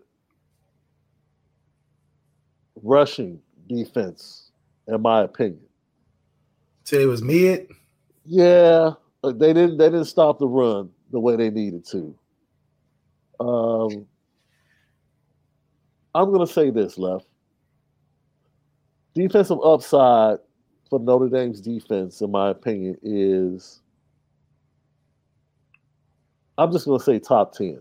rushing 2.82 3.40
defense, 3.68 4.50
in 4.88 5.00
my 5.02 5.22
opinion. 5.22 5.60
Say 6.84 7.02
it 7.02 7.06
was 7.06 7.22
mid. 7.22 7.68
Yeah, 8.24 8.92
they 9.22 9.52
didn't 9.52 9.78
they 9.78 9.86
didn't 9.86 10.06
stop 10.06 10.38
the 10.38 10.48
run 10.48 10.90
the 11.10 11.20
way 11.20 11.36
they 11.36 11.50
needed 11.50 11.84
to. 11.86 12.14
Um, 13.40 14.06
I'm 16.14 16.32
gonna 16.32 16.46
say 16.46 16.70
this, 16.70 16.98
left. 16.98 17.26
Defensive 19.14 19.58
upside 19.62 20.38
for 20.88 20.98
Notre 20.98 21.28
Dame's 21.28 21.60
defense, 21.60 22.20
in 22.20 22.30
my 22.30 22.50
opinion, 22.50 22.96
is 23.02 23.80
I'm 26.58 26.72
just 26.72 26.86
gonna 26.86 27.00
say 27.00 27.18
top 27.18 27.52
ten. 27.52 27.80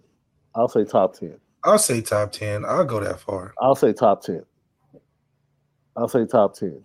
I'll 0.56 0.68
say 0.68 0.84
top 0.84 1.16
ten. 1.16 1.36
I'll 1.64 1.78
say 1.80 2.02
top 2.02 2.32
ten. 2.32 2.66
I'll 2.66 2.86
go 2.86 3.00
that 3.00 3.20
far. 3.20 3.54
I'll 3.62 3.76
say 3.76 3.94
top 3.94 4.24
10. 4.24 4.44
I'll 5.96 6.08
say 6.08 6.26
top 6.26 6.56
10. 6.56 6.84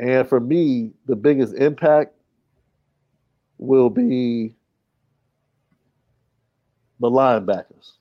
And 0.00 0.28
for 0.28 0.40
me, 0.40 0.92
the 1.06 1.16
biggest 1.16 1.54
impact 1.54 2.14
will 3.58 3.90
be 3.90 4.56
the 7.00 7.10
linebackers. 7.10 7.92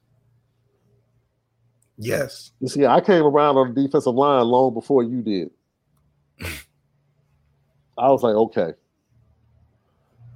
Yes. 1.98 2.52
You 2.60 2.68
see, 2.68 2.86
I 2.86 3.02
came 3.02 3.24
around 3.24 3.58
on 3.58 3.74
the 3.74 3.84
defensive 3.84 4.16
line 4.16 4.46
long 4.46 4.74
before 4.74 5.04
you 5.04 5.22
did. 5.22 5.52
I 7.98 8.10
was 8.10 8.24
like, 8.24 8.34
okay, 8.34 8.74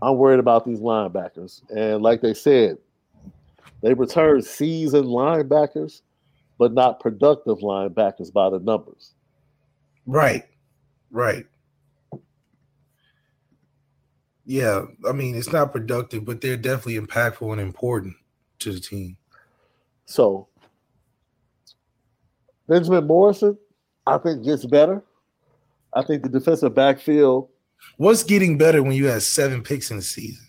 I'm 0.01 0.17
worried 0.17 0.39
about 0.39 0.65
these 0.65 0.79
linebackers. 0.79 1.61
And 1.75 2.03
like 2.03 2.21
they 2.21 2.33
said, 2.35 2.77
they 3.85 3.93
returned 3.93 4.43
seasoned 4.43 5.05
linebackers, 5.05 6.01
but 6.57 6.73
not 6.73 6.99
productive 6.99 7.59
linebackers 7.59 8.33
by 8.33 8.49
the 8.49 8.57
numbers. 8.57 9.13
Right. 10.07 10.43
Right. 11.11 11.45
Yeah. 14.43 14.85
I 15.07 15.11
mean, 15.11 15.35
it's 15.35 15.51
not 15.51 15.71
productive, 15.71 16.25
but 16.25 16.41
they're 16.41 16.57
definitely 16.57 16.99
impactful 16.99 17.51
and 17.51 17.61
important 17.61 18.15
to 18.59 18.73
the 18.73 18.79
team. 18.79 19.17
So 20.07 20.47
Benjamin 22.67 23.05
Morrison, 23.05 23.55
I 24.07 24.17
think 24.17 24.43
gets 24.43 24.65
better. 24.65 25.03
I 25.93 26.01
think 26.01 26.23
the 26.23 26.29
defensive 26.29 26.73
backfield, 26.73 27.49
What's 27.97 28.23
getting 28.23 28.57
better 28.57 28.81
when 28.81 28.93
you 28.93 29.05
have 29.07 29.21
seven 29.21 29.61
picks 29.61 29.91
in 29.91 29.97
the 29.97 30.03
season? 30.03 30.44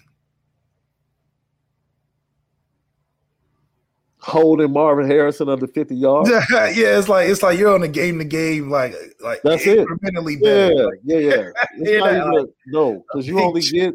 Holding 4.26 4.72
Marvin 4.72 5.08
Harrison 5.08 5.48
under 5.48 5.66
50 5.68 5.94
yards. 5.94 6.28
yeah, 6.50 6.98
it's 6.98 7.08
like 7.08 7.28
it's 7.28 7.42
like 7.42 7.58
you're 7.58 7.72
on 7.72 7.82
a 7.84 7.88
game 7.88 8.18
to 8.18 8.24
game, 8.24 8.68
like 8.70 8.92
like 9.20 9.40
That's 9.42 9.64
it. 9.66 9.78
Yeah, 9.78 10.36
better. 10.42 10.74
Like, 10.86 10.98
yeah, 11.04 11.18
yeah. 11.18 11.50
It's 11.78 11.90
Yeah, 11.90 11.98
not 12.00 12.34
like- 12.34 12.48
no, 12.66 13.04
because 13.08 13.26
you 13.26 13.40
only 13.40 13.60
get 13.72 13.94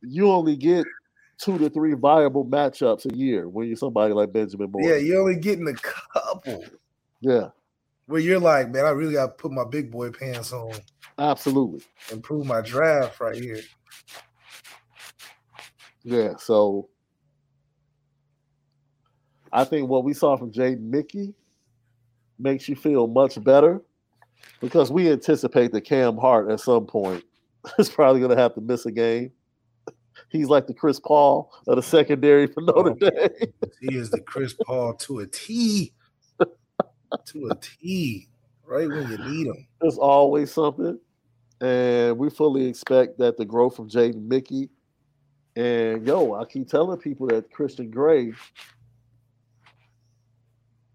you 0.00 0.30
only 0.30 0.56
get 0.56 0.86
two 1.38 1.58
to 1.58 1.68
three 1.68 1.92
viable 1.94 2.44
matchups 2.46 3.12
a 3.12 3.14
year 3.16 3.48
when 3.48 3.66
you're 3.68 3.76
somebody 3.76 4.14
like 4.14 4.32
Benjamin 4.32 4.70
Moore. 4.70 4.82
yeah, 4.82 4.96
you're 4.96 5.20
only 5.20 5.36
getting 5.36 5.68
a 5.68 5.74
couple 5.74 6.64
Yeah, 7.20 7.48
where 8.06 8.20
you're 8.20 8.40
like, 8.40 8.70
man, 8.70 8.84
I 8.86 8.90
really 8.90 9.12
got 9.14 9.26
to 9.26 9.32
put 9.32 9.52
my 9.52 9.64
big 9.64 9.90
boy 9.90 10.10
pants 10.10 10.52
on, 10.52 10.72
absolutely. 11.18 11.82
improve 12.10 12.46
my 12.46 12.60
draft 12.62 13.20
right 13.20 13.36
here. 13.36 13.60
Yeah, 16.04 16.36
so 16.36 16.88
I 19.52 19.64
think 19.64 19.88
what 19.88 20.04
we 20.04 20.14
saw 20.14 20.36
from 20.36 20.52
Jaden 20.52 20.80
Mickey 20.80 21.34
makes 22.38 22.68
you 22.68 22.76
feel 22.76 23.06
much 23.06 23.42
better 23.42 23.82
because 24.60 24.90
we 24.90 25.10
anticipate 25.10 25.72
that 25.72 25.82
Cam 25.82 26.16
Hart 26.16 26.50
at 26.50 26.60
some 26.60 26.86
point 26.86 27.24
is 27.78 27.88
probably 27.88 28.20
going 28.20 28.34
to 28.34 28.40
have 28.40 28.54
to 28.54 28.60
miss 28.60 28.86
a 28.86 28.92
game. 28.92 29.30
He's 30.28 30.48
like 30.48 30.66
the 30.66 30.74
Chris 30.74 30.98
Paul 30.98 31.52
of 31.66 31.76
the 31.76 31.82
secondary 31.82 32.46
for 32.46 32.62
Notre 32.62 32.90
oh, 32.90 33.10
Dame. 33.10 33.52
He 33.80 33.96
is 33.96 34.10
the 34.10 34.20
Chris 34.20 34.54
Paul 34.64 34.94
to 34.94 35.20
a 35.20 35.26
T, 35.26 35.92
to 37.26 37.48
a 37.50 37.54
T, 37.56 38.28
right 38.64 38.88
when 38.88 39.10
you 39.10 39.18
need 39.18 39.46
him. 39.48 39.66
There's 39.80 39.98
always 39.98 40.50
something. 40.50 40.98
And 41.60 42.18
we 42.18 42.30
fully 42.30 42.66
expect 42.66 43.18
that 43.18 43.36
the 43.36 43.44
growth 43.44 43.76
from 43.76 43.88
Jaden 43.88 44.26
Mickey. 44.26 44.70
And 45.54 46.06
yo, 46.06 46.34
I 46.34 46.44
keep 46.46 46.68
telling 46.68 46.98
people 46.98 47.26
that 47.28 47.50
Christian 47.52 47.90
Gray, 47.90 48.32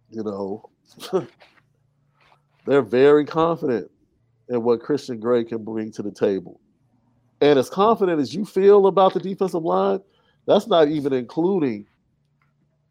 you 0.10 0.24
know, 0.24 0.70
they're 2.66 2.82
very 2.82 3.26
confident 3.26 3.90
in 4.50 4.64
what 4.64 4.82
Christian 4.82 5.20
Gray 5.20 5.44
can 5.44 5.64
bring 5.64 5.92
to 5.94 6.02
the 6.02 6.12
table. 6.12 6.60
And 7.42 7.60
as 7.60 7.70
confident 7.70 8.20
as 8.20 8.34
you 8.34 8.46
feel 8.46 8.88
about 8.88 9.14
the 9.14 9.20
defensive 9.20 9.64
line, 9.64 10.00
that's 10.46 10.68
not 10.68 10.88
even 10.88 11.14
including 11.14 11.86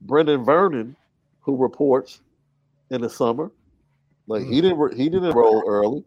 Brenan 0.05 0.45
Vernon, 0.45 0.95
who 1.41 1.57
reports 1.57 2.21
in 2.91 3.01
the 3.01 3.11
summer. 3.11 3.51
Like 4.27 4.43
he 4.43 4.61
mm-hmm. 4.61 4.81
didn't 4.81 4.97
he 4.97 5.09
didn't 5.09 5.35
roll 5.35 5.65
early. 5.67 6.05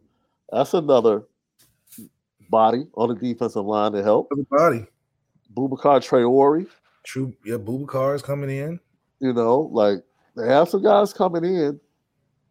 That's 0.52 0.74
another 0.74 1.24
body 2.50 2.86
on 2.96 3.10
the 3.10 3.16
defensive 3.16 3.66
line 3.66 3.94
to 3.94 4.04
help. 4.04 4.30
Body. 4.50 4.86
Boubacar 5.54 6.00
Traore. 6.00 6.68
True. 7.04 7.34
Yeah, 7.46 7.56
Boubacar 7.56 8.16
is 8.16 8.22
coming 8.22 8.50
in. 8.50 8.80
You 9.20 9.34
know, 9.34 9.70
like 9.72 10.04
they 10.40 10.48
have 10.48 10.70
some 10.70 10.82
guys 10.82 11.14
coming 11.14 11.44
in 11.44 11.80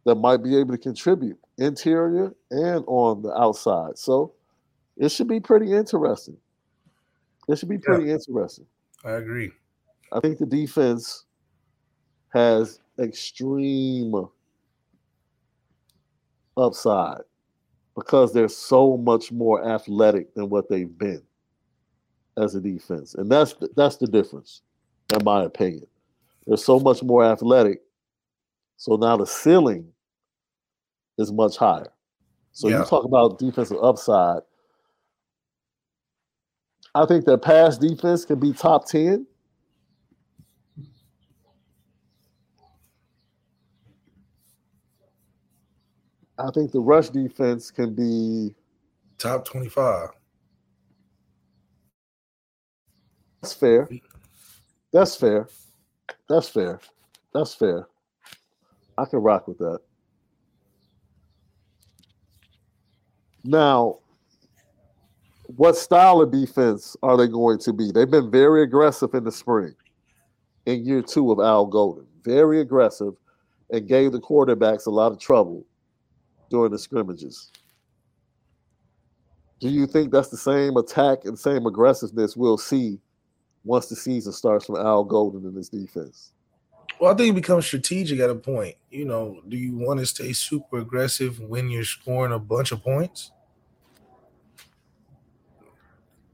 that 0.04 0.16
might 0.16 0.42
be 0.42 0.56
able 0.56 0.72
to 0.72 0.78
contribute 0.78 1.38
interior 1.58 2.34
and 2.50 2.84
on 2.86 3.22
the 3.22 3.32
outside. 3.32 3.98
So 3.98 4.32
it 4.96 5.10
should 5.10 5.28
be 5.28 5.40
pretty 5.40 5.72
interesting. 5.72 6.36
It 7.48 7.58
should 7.58 7.68
be 7.68 7.78
pretty 7.78 8.06
yeah, 8.06 8.14
interesting. 8.14 8.66
I 9.04 9.12
agree. 9.12 9.50
I 10.12 10.20
think 10.20 10.38
the 10.38 10.46
defense 10.46 11.24
has 12.34 12.80
extreme 12.98 14.28
upside 16.56 17.22
because 17.94 18.32
they're 18.32 18.48
so 18.48 18.96
much 18.96 19.32
more 19.32 19.66
athletic 19.66 20.34
than 20.34 20.50
what 20.50 20.68
they've 20.68 20.98
been 20.98 21.22
as 22.36 22.54
a 22.54 22.60
defense, 22.60 23.14
and 23.14 23.30
that's 23.30 23.54
the, 23.54 23.68
that's 23.76 23.96
the 23.96 24.06
difference, 24.06 24.62
in 25.12 25.24
my 25.24 25.44
opinion. 25.44 25.86
They're 26.48 26.56
so 26.56 26.80
much 26.80 27.02
more 27.02 27.22
athletic, 27.22 27.82
so 28.78 28.96
now 28.96 29.18
the 29.18 29.26
ceiling 29.26 29.92
is 31.18 31.30
much 31.30 31.58
higher. 31.58 31.92
So 32.52 32.68
yeah. 32.68 32.78
you 32.78 32.84
talk 32.86 33.04
about 33.04 33.38
defensive 33.38 33.76
upside. 33.82 34.40
I 36.94 37.04
think 37.04 37.26
their 37.26 37.36
pass 37.36 37.76
defense 37.76 38.24
can 38.24 38.40
be 38.40 38.54
top 38.54 38.88
ten. 38.88 39.26
I 46.38 46.50
think 46.54 46.72
the 46.72 46.80
rush 46.80 47.10
defense 47.10 47.70
can 47.70 47.94
be 47.94 48.54
top 49.18 49.44
25. 49.44 50.08
That's 53.42 53.52
fair. 53.52 53.88
That's 54.92 55.14
fair. 55.14 55.48
That's 56.28 56.48
fair. 56.48 56.80
That's 57.32 57.54
fair. 57.54 57.88
I 58.96 59.04
can 59.04 59.20
rock 59.20 59.48
with 59.48 59.58
that. 59.58 59.80
Now, 63.44 64.00
what 65.46 65.76
style 65.76 66.20
of 66.20 66.30
defense 66.30 66.96
are 67.02 67.16
they 67.16 67.28
going 67.28 67.58
to 67.60 67.72
be? 67.72 67.90
They've 67.90 68.10
been 68.10 68.30
very 68.30 68.62
aggressive 68.62 69.14
in 69.14 69.24
the 69.24 69.32
spring 69.32 69.74
in 70.66 70.84
year 70.84 71.00
two 71.00 71.32
of 71.32 71.38
Al 71.38 71.64
Golden. 71.64 72.06
Very 72.22 72.60
aggressive 72.60 73.14
and 73.70 73.88
gave 73.88 74.12
the 74.12 74.20
quarterbacks 74.20 74.86
a 74.86 74.90
lot 74.90 75.12
of 75.12 75.18
trouble 75.18 75.64
during 76.50 76.72
the 76.72 76.78
scrimmages. 76.78 77.50
Do 79.60 79.68
you 79.68 79.86
think 79.86 80.12
that's 80.12 80.28
the 80.28 80.36
same 80.36 80.76
attack 80.76 81.24
and 81.24 81.38
same 81.38 81.66
aggressiveness 81.66 82.36
we'll 82.36 82.58
see 82.58 83.00
once 83.68 83.86
the 83.86 83.96
season 83.96 84.32
starts 84.32 84.64
from 84.64 84.76
Al 84.76 85.04
Golden 85.04 85.44
in 85.44 85.54
this 85.54 85.68
defense? 85.68 86.32
Well, 86.98 87.12
I 87.12 87.16
think 87.16 87.30
it 87.30 87.40
becomes 87.40 87.66
strategic 87.66 88.18
at 88.18 88.30
a 88.30 88.34
point. 88.34 88.74
You 88.90 89.04
know, 89.04 89.40
do 89.46 89.56
you 89.56 89.76
want 89.76 90.00
to 90.00 90.06
stay 90.06 90.32
super 90.32 90.78
aggressive 90.78 91.38
when 91.38 91.68
you're 91.68 91.84
scoring 91.84 92.32
a 92.32 92.38
bunch 92.38 92.72
of 92.72 92.82
points? 92.82 93.30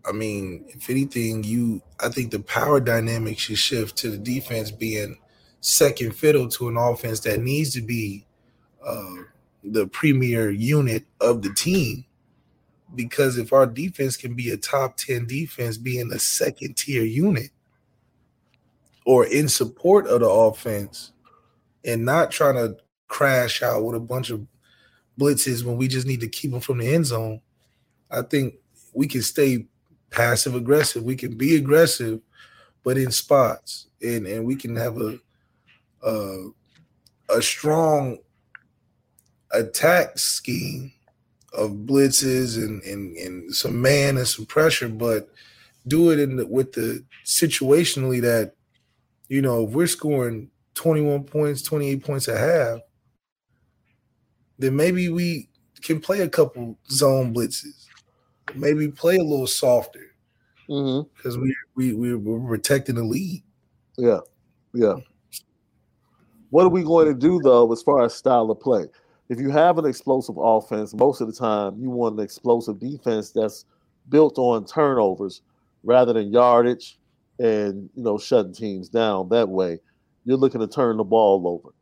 I 0.07 0.13
mean, 0.13 0.65
if 0.69 0.89
anything, 0.89 1.43
you 1.45 1.83
I 1.99 2.09
think 2.09 2.31
the 2.31 2.39
power 2.39 2.79
dynamic 2.79 3.39
should 3.39 3.59
shift 3.59 3.97
to 3.99 4.11
the 4.11 4.19
defense 4.19 4.71
being 4.71 5.19
second 5.61 6.15
fiddle 6.15 6.49
to 6.51 6.69
an 6.69 6.77
offense 6.77 7.21
that 7.21 7.41
needs 7.41 7.73
to 7.75 7.81
be 7.81 8.27
uh, 8.87 9.17
the 9.65 9.87
premier 9.89 10.51
unit 10.51 11.05
of 11.21 11.43
the 11.43 11.53
team. 11.55 12.05
Because 12.95 13.39
if 13.39 13.53
our 13.53 13.67
defense 13.67 14.17
can 14.17 14.35
be 14.35 14.51
a 14.51 14.57
top 14.57 14.97
10 14.97 15.27
defense, 15.27 15.77
being 15.77 16.13
a 16.13 16.19
second 16.19 16.77
tier 16.77 17.05
unit 17.05 17.51
or 19.05 19.27
in 19.27 19.49
support 19.49 20.07
of 20.07 20.21
the 20.21 20.29
offense 20.29 21.13
and 21.85 22.05
not 22.05 22.31
trying 22.31 22.55
to 22.55 22.77
crash 23.09 23.63
out 23.63 23.85
with 23.85 23.97
a 23.97 24.01
bunch 24.01 24.31
of 24.31 24.47
blitzes 25.19 25.65
when 25.65 25.77
we 25.77 25.89
just 25.89 26.07
need 26.07 26.21
to 26.21 26.29
keep 26.29 26.51
them 26.51 26.61
from 26.61 26.79
the 26.79 26.95
end 26.95 27.07
zone, 27.07 27.41
I 28.11 28.23
think 28.23 28.55
we 28.93 29.07
can 29.07 29.23
stay 29.23 29.67
passive 30.11 30.55
aggressive. 30.55 31.03
We 31.03 31.17
can 31.17 31.37
be 31.37 31.57
aggressive, 31.57 32.21
but 32.83 32.97
in 32.97 33.11
spots, 33.11 33.89
and 34.01 34.27
and 34.27 34.47
we 34.47 34.57
can 34.57 34.77
have 34.77 35.01
a 35.01 35.19
a, 36.03 36.49
a 37.31 37.43
strong 37.43 38.19
attack 39.53 40.19
scheme 40.19 40.93
of 41.55 41.71
blitzes 41.71 42.57
and, 42.57 42.83
and, 42.83 43.17
and 43.17 43.55
some 43.55 43.81
man 43.81 44.17
and 44.17 44.27
some 44.27 44.47
pressure, 44.47 44.89
but 44.89 45.29
do 45.87 46.11
it 46.11 46.19
in 46.19 46.37
the, 46.37 46.47
with 46.47 46.73
the 46.73 47.05
situationally 47.25 48.21
that, 48.21 48.55
you 49.29 49.43
know, 49.43 49.65
if 49.65 49.71
we're 49.71 49.87
scoring 49.87 50.51
21 50.75 51.25
points, 51.25 51.63
28 51.63 52.05
points 52.05 52.29
a 52.29 52.37
half, 52.37 52.81
then 54.59 54.77
maybe 54.77 55.09
we 55.09 55.49
can 55.83 56.01
play 56.01 56.21
a 56.21 56.29
couple 56.29 56.79
zone 56.91 57.35
blitzes, 57.35 57.87
maybe 58.55 58.89
play 58.89 59.17
a 59.17 59.23
little 59.23 59.47
softer 59.47 60.15
because 60.67 61.37
mm-hmm. 61.37 61.51
we, 61.77 61.93
we, 61.93 62.15
we're 62.15 62.49
protecting 62.49 62.95
the 62.95 63.05
lead. 63.05 63.43
Yeah. 63.99 64.21
Yeah. 64.73 64.95
What 66.51 66.65
are 66.65 66.71
we 66.71 66.83
going 66.83 67.09
to 67.09 67.15
do 67.15 67.41
though, 67.43 67.71
as 67.73 67.83
far 67.83 68.05
as 68.05 68.15
style 68.15 68.51
of 68.51 68.61
play? 68.61 68.87
If 69.29 69.41
you 69.41 69.51
have 69.51 69.79
an 69.79 69.87
explosive 69.87 70.37
offense, 70.39 70.95
most 70.95 71.21
of 71.21 71.27
the 71.27 71.33
time 71.33 71.77
you 71.81 71.91
want 71.91 72.19
an 72.19 72.25
explosive 72.25 72.79
defense 72.79 73.31
that's 73.31 73.65
built 74.09 74.39
on 74.39 74.67
turnovers 74.67 75.43
rather 75.83 76.13
than 76.13 76.33
yardage 76.33 76.99
and 77.39 77.89
you 77.95 78.03
know 78.03 78.19
shutting 78.19 78.53
teams 78.53 78.89
down 78.89 79.29
that 79.31 79.49
way. 79.49 79.79
You're 80.25 80.37
looking 80.37 80.61
to 80.61 80.67
turn 80.67 80.97
the 80.97 81.05
ball 81.05 81.47
over. 81.47 81.75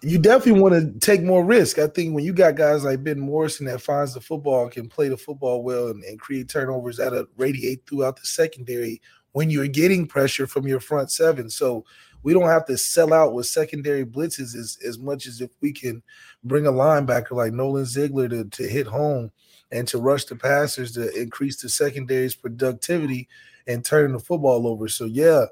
You 0.00 0.18
definitely 0.18 0.60
want 0.60 0.74
to 0.74 0.98
take 1.00 1.22
more 1.22 1.44
risk. 1.44 1.78
I 1.78 1.88
think 1.88 2.14
when 2.14 2.24
you 2.24 2.32
got 2.32 2.54
guys 2.54 2.84
like 2.84 3.02
Ben 3.02 3.18
Morrison 3.18 3.66
that 3.66 3.82
finds 3.82 4.14
the 4.14 4.20
football, 4.20 4.68
can 4.68 4.88
play 4.88 5.08
the 5.08 5.16
football 5.16 5.62
well, 5.64 5.88
and, 5.88 6.04
and 6.04 6.20
create 6.20 6.48
turnovers 6.48 6.98
that 6.98 7.26
radiate 7.36 7.82
throughout 7.86 8.16
the 8.16 8.26
secondary 8.26 9.00
when 9.32 9.50
you're 9.50 9.68
getting 9.68 10.06
pressure 10.06 10.46
from 10.46 10.66
your 10.66 10.80
front 10.80 11.10
seven. 11.10 11.50
So 11.50 11.84
we 12.22 12.32
don't 12.32 12.48
have 12.48 12.66
to 12.66 12.76
sell 12.76 13.12
out 13.12 13.32
with 13.32 13.46
secondary 13.46 14.04
blitzes 14.04 14.54
as, 14.56 14.78
as 14.86 14.98
much 14.98 15.26
as 15.26 15.40
if 15.40 15.50
we 15.60 15.72
can 15.72 16.02
bring 16.44 16.66
a 16.66 16.72
linebacker 16.72 17.32
like 17.32 17.52
Nolan 17.52 17.84
Ziegler 17.84 18.28
to, 18.28 18.44
to 18.44 18.68
hit 18.68 18.86
home 18.86 19.30
and 19.70 19.86
to 19.88 19.98
rush 19.98 20.24
the 20.24 20.36
passers 20.36 20.92
to 20.92 21.12
increase 21.20 21.60
the 21.60 21.68
secondary's 21.68 22.34
productivity 22.34 23.28
and 23.66 23.84
turn 23.84 24.12
the 24.12 24.18
football 24.18 24.66
over. 24.66 24.88
So 24.88 25.04
yeah, 25.04 25.46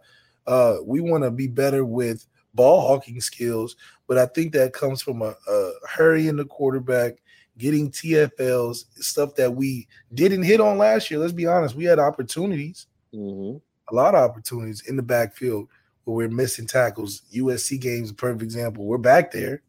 uh, 0.46 0.76
we 0.84 1.00
want 1.00 1.24
to 1.24 1.30
be 1.30 1.46
better 1.46 1.84
with 1.84 2.26
ball 2.54 2.80
hawking 2.86 3.20
skills, 3.20 3.76
but 4.08 4.16
I 4.18 4.26
think 4.26 4.52
that 4.52 4.72
comes 4.72 5.02
from 5.02 5.22
a, 5.22 5.34
a 5.48 5.72
hurry 5.88 6.28
in 6.28 6.36
the 6.36 6.46
quarterback, 6.46 7.16
getting 7.58 7.90
TFLs, 7.90 8.84
stuff 8.96 9.34
that 9.36 9.54
we 9.54 9.86
didn't 10.14 10.42
hit 10.42 10.60
on 10.60 10.78
last 10.78 11.10
year. 11.10 11.20
Let's 11.20 11.32
be 11.32 11.46
honest, 11.46 11.74
we 11.74 11.84
had 11.84 11.98
opportunities, 11.98 12.86
mm-hmm. 13.14 13.58
a 13.92 13.94
lot 13.94 14.14
of 14.14 14.28
opportunities 14.28 14.82
in 14.88 14.96
the 14.96 15.02
backfield 15.02 15.68
but 16.06 16.12
we're 16.12 16.28
missing 16.28 16.66
tackles. 16.66 17.22
USC 17.34 17.80
games, 17.80 18.10
a 18.10 18.14
perfect 18.14 18.42
example. 18.42 18.86
We're 18.86 18.96
back 18.96 19.32
there. 19.32 19.62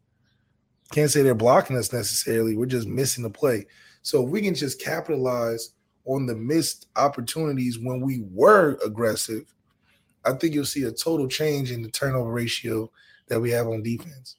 Can't 0.92 1.10
say 1.10 1.22
they're 1.22 1.34
blocking 1.34 1.76
us 1.76 1.92
necessarily. 1.92 2.56
We're 2.56 2.66
just 2.66 2.86
missing 2.86 3.24
the 3.24 3.30
play. 3.30 3.66
So 4.02 4.24
if 4.24 4.30
we 4.30 4.40
can 4.40 4.54
just 4.54 4.80
capitalize 4.80 5.72
on 6.06 6.24
the 6.24 6.36
missed 6.36 6.86
opportunities 6.96 7.78
when 7.78 8.00
we 8.00 8.22
were 8.30 8.78
aggressive, 8.84 9.52
I 10.24 10.32
think 10.32 10.54
you'll 10.54 10.64
see 10.64 10.84
a 10.84 10.92
total 10.92 11.28
change 11.28 11.72
in 11.72 11.82
the 11.82 11.90
turnover 11.90 12.32
ratio 12.32 12.90
that 13.26 13.40
we 13.40 13.50
have 13.50 13.66
on 13.66 13.82
defense. 13.82 14.36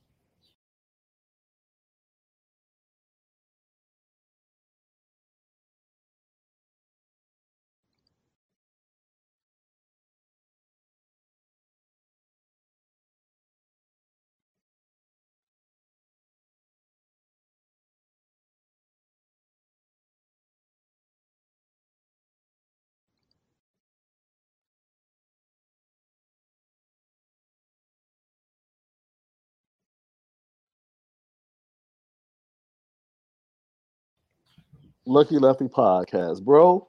Lucky 35.09 35.39
Lefty 35.39 35.65
podcast, 35.65 36.43
bro. 36.43 36.87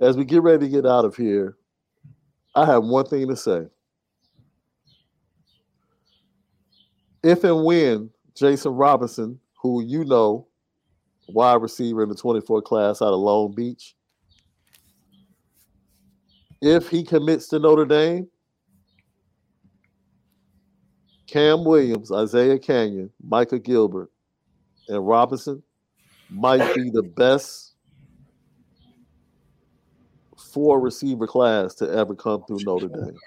As 0.00 0.16
we 0.16 0.24
get 0.24 0.42
ready 0.42 0.66
to 0.66 0.70
get 0.70 0.86
out 0.86 1.04
of 1.04 1.16
here, 1.16 1.56
I 2.54 2.66
have 2.66 2.84
one 2.84 3.06
thing 3.06 3.26
to 3.28 3.36
say. 3.36 3.66
if 7.22 7.44
and 7.44 7.64
when 7.64 8.10
Jason 8.34 8.72
Robinson, 8.72 9.38
who 9.60 9.82
you 9.82 10.04
know, 10.04 10.46
wide 11.28 11.62
receiver 11.62 12.02
in 12.02 12.08
the 12.08 12.14
24 12.14 12.62
class 12.62 13.00
out 13.00 13.12
of 13.12 13.20
Long 13.20 13.54
Beach, 13.54 13.94
if 16.60 16.88
he 16.88 17.02
commits 17.02 17.48
to 17.48 17.58
Notre 17.58 17.84
Dame, 17.84 18.28
Cam 21.26 21.64
Williams, 21.64 22.12
Isaiah 22.12 22.58
Cannon, 22.58 23.10
Micah 23.22 23.58
Gilbert, 23.58 24.10
and 24.88 25.06
Robinson 25.06 25.62
might 26.32 26.74
be 26.74 26.90
the 26.90 27.02
best 27.02 27.74
four 30.52 30.80
receiver 30.80 31.26
class 31.26 31.74
to 31.76 31.90
ever 31.90 32.14
come 32.14 32.44
through 32.44 32.60
Notre 32.64 32.88
Dame. 32.88 33.18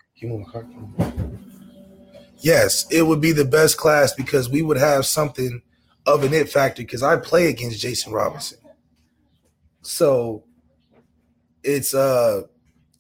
Yes, 2.40 2.86
it 2.92 3.02
would 3.02 3.22
be 3.22 3.32
the 3.32 3.46
best 3.46 3.78
class 3.78 4.14
because 4.14 4.50
we 4.50 4.62
would 4.62 4.78
have 4.78 5.06
something 5.06 5.62
of 6.06 6.24
an 6.24 6.34
it 6.34 6.50
factor 6.50 6.84
because 6.84 7.02
I 7.02 7.18
play 7.18 7.48
against 7.48 7.80
Jason 7.80 8.14
Robinson. 8.14 8.60
So 9.82 10.44
it's 11.64 11.94
uh 11.94 12.44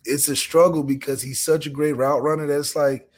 it's 0.05 0.27
a 0.27 0.35
struggle 0.35 0.83
because 0.83 1.21
he's 1.21 1.41
such 1.41 1.65
a 1.65 1.71
great 1.71 1.93
route 1.93 2.21
runner 2.21 2.47
that's 2.47 2.75
like, 2.75 3.09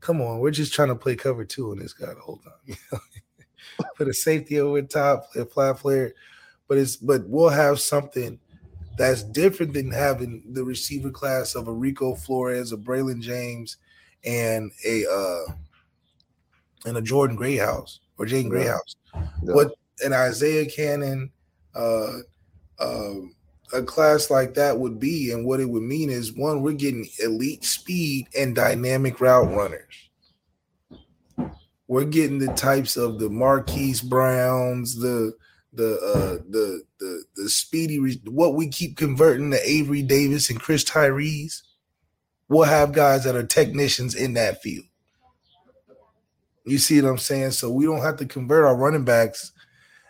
come 0.00 0.20
on, 0.20 0.38
we're 0.38 0.50
just 0.50 0.72
trying 0.72 0.88
to 0.88 0.94
play 0.94 1.16
cover 1.16 1.44
two 1.44 1.70
on 1.70 1.78
this 1.78 1.92
guy 1.92 2.12
the 2.12 2.20
whole 2.20 2.38
time. 2.38 2.76
Put 3.96 4.08
a 4.08 4.14
safety 4.14 4.60
over 4.60 4.82
top, 4.82 5.32
play 5.32 5.42
a 5.42 5.46
flat 5.46 5.78
flare. 5.78 6.12
But 6.68 6.78
it's 6.78 6.96
but 6.96 7.26
we'll 7.26 7.48
have 7.48 7.80
something 7.80 8.38
that's 8.98 9.22
different 9.22 9.72
than 9.72 9.90
having 9.90 10.42
the 10.52 10.64
receiver 10.64 11.10
class 11.10 11.54
of 11.54 11.68
a 11.68 11.72
Rico 11.72 12.14
Flores, 12.14 12.72
a 12.72 12.76
Braylon 12.76 13.20
James, 13.20 13.76
and 14.24 14.72
a 14.84 15.06
uh 15.06 15.52
and 16.86 16.96
a 16.96 17.02
Jordan 17.02 17.36
Greathouse 17.36 18.00
or 18.18 18.26
Jaden 18.26 18.50
Greathouse. 18.50 18.96
Yeah. 19.14 19.20
What 19.54 19.72
an 20.04 20.12
Isaiah 20.12 20.66
Cannon, 20.66 21.30
uh, 21.74 22.18
uh, 22.78 23.14
a 23.72 23.82
class 23.82 24.30
like 24.30 24.54
that 24.54 24.78
would 24.78 25.00
be, 25.00 25.32
and 25.32 25.44
what 25.44 25.60
it 25.60 25.68
would 25.68 25.82
mean 25.82 26.10
is 26.10 26.32
one, 26.32 26.62
we're 26.62 26.72
getting 26.72 27.08
elite 27.22 27.64
speed 27.64 28.28
and 28.38 28.54
dynamic 28.54 29.20
route 29.20 29.52
runners. 29.52 30.05
We're 31.88 32.04
getting 32.04 32.38
the 32.38 32.52
types 32.54 32.96
of 32.96 33.18
the 33.18 33.30
Marquise 33.30 34.00
Browns, 34.00 34.96
the 34.96 35.34
the 35.72 35.96
uh, 36.00 36.42
the 36.48 36.82
the 36.98 37.24
the 37.36 37.48
speedy 37.48 37.98
what 38.24 38.54
we 38.54 38.68
keep 38.68 38.96
converting 38.96 39.50
to 39.50 39.68
Avery 39.68 40.02
Davis 40.02 40.50
and 40.50 40.60
Chris 40.60 40.84
Tyrese. 40.84 41.62
We'll 42.48 42.64
have 42.64 42.92
guys 42.92 43.24
that 43.24 43.36
are 43.36 43.46
technicians 43.46 44.14
in 44.14 44.34
that 44.34 44.62
field. 44.62 44.86
You 46.64 46.78
see 46.78 47.00
what 47.00 47.10
I'm 47.10 47.18
saying? 47.18 47.52
So 47.52 47.70
we 47.70 47.84
don't 47.84 48.02
have 48.02 48.16
to 48.16 48.26
convert 48.26 48.64
our 48.64 48.76
running 48.76 49.04
backs 49.04 49.52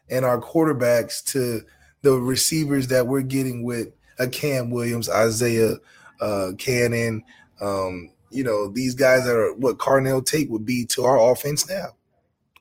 and 0.09 0.25
our 0.25 0.41
quarterbacks 0.41 1.25
to 1.33 1.63
the 2.03 2.13
receivers 2.13 2.89
that 2.89 3.07
we're 3.07 3.23
getting 3.23 3.63
with 3.63 3.89
a 4.19 4.29
Cam 4.29 4.71
Williams, 4.71 5.09
Isaiah 5.09 5.77
uh, 6.21 6.53
Cannon. 6.57 7.23
Um, 7.61 8.11
you 8.31 8.45
know, 8.45 8.69
these 8.69 8.95
guys 8.95 9.27
are 9.27 9.55
what 9.55 9.79
Carnell 9.79 10.25
Tate 10.25 10.51
would 10.51 10.65
be 10.65 10.85
to 10.87 11.05
our 11.05 11.33
offense 11.33 11.69
now. 11.69 11.89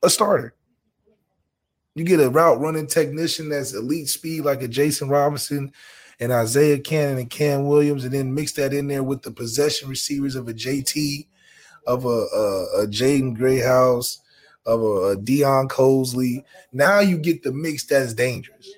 A 0.04 0.10
starter. 0.10 0.54
You 1.96 2.04
get 2.04 2.20
a 2.20 2.30
route 2.30 2.60
running 2.60 2.88
technician 2.88 3.50
that's 3.50 3.74
elite 3.74 4.10
speed 4.10 4.42
like 4.42 4.62
a 4.62 4.68
Jason 4.68 5.08
Robinson 5.08 5.72
and 6.20 6.32
Isaiah 6.32 6.80
Cannon 6.80 7.20
and 7.20 7.30
Cam 7.30 7.68
Williams, 7.68 8.04
and 8.04 8.14
then 8.14 8.34
mix 8.34 8.54
that 8.54 8.74
in 8.74 8.88
there 8.88 9.04
with 9.04 9.22
the 9.22 9.32
possession 9.32 9.90
receivers 9.90 10.36
of 10.36 10.48
a 10.48 10.54
JT, 10.54 11.28
of 11.88 12.06
a, 12.06 12.08
a, 12.08 12.84
a 12.84 12.88
Jaden 12.88 13.36
Greathouse, 13.36 14.20
of 14.66 14.82
a, 14.82 15.12
a 15.12 15.18
Deion 15.18 15.68
Colzie. 15.70 16.44
Now 16.72 17.00
you 17.00 17.18
get 17.18 17.44
the 17.44 17.52
mix 17.52 17.86
that's 17.86 18.14
dangerous. 18.14 18.70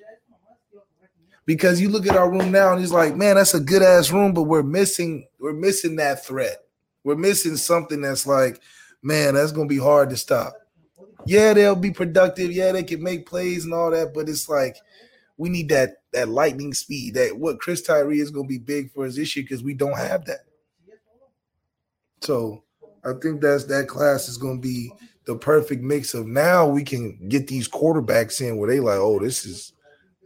Because 1.46 1.80
you 1.80 1.88
look 1.88 2.06
at 2.06 2.16
our 2.16 2.30
room 2.30 2.52
now 2.52 2.74
and 2.74 2.82
it's 2.82 2.92
like, 2.92 3.16
man, 3.16 3.36
that's 3.36 3.54
a 3.54 3.60
good 3.60 3.82
ass 3.82 4.10
room, 4.10 4.34
but 4.34 4.42
we're 4.42 4.62
missing, 4.62 5.26
we're 5.38 5.54
missing 5.54 5.96
that 5.96 6.24
threat. 6.24 6.58
We're 7.04 7.16
missing 7.16 7.56
something 7.56 8.00
that's 8.00 8.26
like, 8.26 8.60
man, 9.02 9.34
that's 9.34 9.52
gonna 9.52 9.68
be 9.68 9.78
hard 9.78 10.10
to 10.10 10.16
stop. 10.16 10.54
Yeah, 11.26 11.52
they'll 11.52 11.74
be 11.74 11.90
productive. 11.90 12.52
Yeah, 12.52 12.72
they 12.72 12.82
can 12.82 13.02
make 13.02 13.26
plays 13.26 13.64
and 13.64 13.74
all 13.74 13.90
that, 13.90 14.14
but 14.14 14.28
it's 14.28 14.48
like 14.48 14.76
we 15.36 15.48
need 15.48 15.68
that 15.70 15.96
that 16.12 16.28
lightning 16.28 16.74
speed. 16.74 17.14
That 17.14 17.38
what 17.38 17.60
Chris 17.60 17.82
Tyree 17.82 18.20
is 18.20 18.30
gonna 18.30 18.48
be 18.48 18.58
big 18.58 18.92
for 18.92 19.06
us 19.06 19.16
this 19.16 19.34
year 19.36 19.44
because 19.44 19.62
we 19.62 19.74
don't 19.74 19.96
have 19.96 20.24
that. 20.26 20.40
So 22.20 22.64
I 23.04 23.12
think 23.20 23.40
that's 23.40 23.64
that 23.64 23.88
class 23.88 24.28
is 24.28 24.38
to 24.38 24.58
be 24.58 24.92
the 25.24 25.36
perfect 25.36 25.82
mix 25.82 26.14
of 26.14 26.26
now 26.26 26.66
we 26.66 26.82
can 26.82 27.28
get 27.28 27.46
these 27.46 27.68
quarterbacks 27.68 28.40
in 28.40 28.56
where 28.56 28.70
they 28.70 28.80
like, 28.80 28.98
oh, 28.98 29.18
this 29.18 29.44
is, 29.44 29.74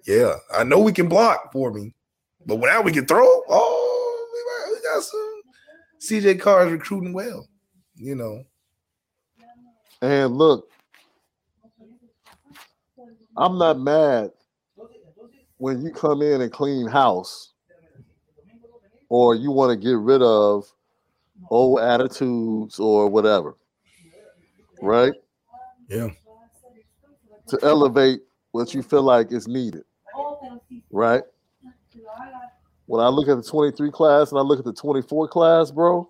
yeah, 0.06 0.34
I 0.54 0.64
know 0.64 0.78
we 0.78 0.92
can 0.92 1.08
block 1.08 1.52
for 1.52 1.72
me, 1.72 1.92
but 2.46 2.58
now 2.60 2.80
we 2.80 2.92
can 2.92 3.06
throw. 3.06 3.26
Oh, 3.48 3.71
CJ 6.02 6.40
Carr 6.40 6.66
is 6.66 6.72
recruiting 6.72 7.12
well, 7.12 7.46
you 7.94 8.16
know. 8.16 8.42
And 10.00 10.36
look, 10.36 10.68
I'm 13.36 13.56
not 13.56 13.78
mad 13.78 14.32
when 15.58 15.80
you 15.80 15.92
come 15.92 16.22
in 16.22 16.40
and 16.40 16.50
clean 16.50 16.88
house 16.88 17.52
or 19.08 19.36
you 19.36 19.52
want 19.52 19.70
to 19.70 19.76
get 19.76 19.96
rid 19.96 20.22
of 20.22 20.64
old 21.50 21.80
attitudes 21.80 22.80
or 22.80 23.08
whatever. 23.08 23.54
Right? 24.80 25.12
Yeah. 25.88 26.08
To 27.46 27.58
elevate 27.62 28.22
what 28.50 28.74
you 28.74 28.82
feel 28.82 29.02
like 29.02 29.30
is 29.30 29.46
needed. 29.46 29.84
Right? 30.90 31.22
When 32.86 33.04
I 33.04 33.08
look 33.08 33.28
at 33.28 33.36
the 33.36 33.48
23 33.48 33.90
class 33.90 34.30
and 34.30 34.38
I 34.38 34.42
look 34.42 34.58
at 34.58 34.64
the 34.64 34.72
24 34.72 35.28
class, 35.28 35.70
bro. 35.70 36.08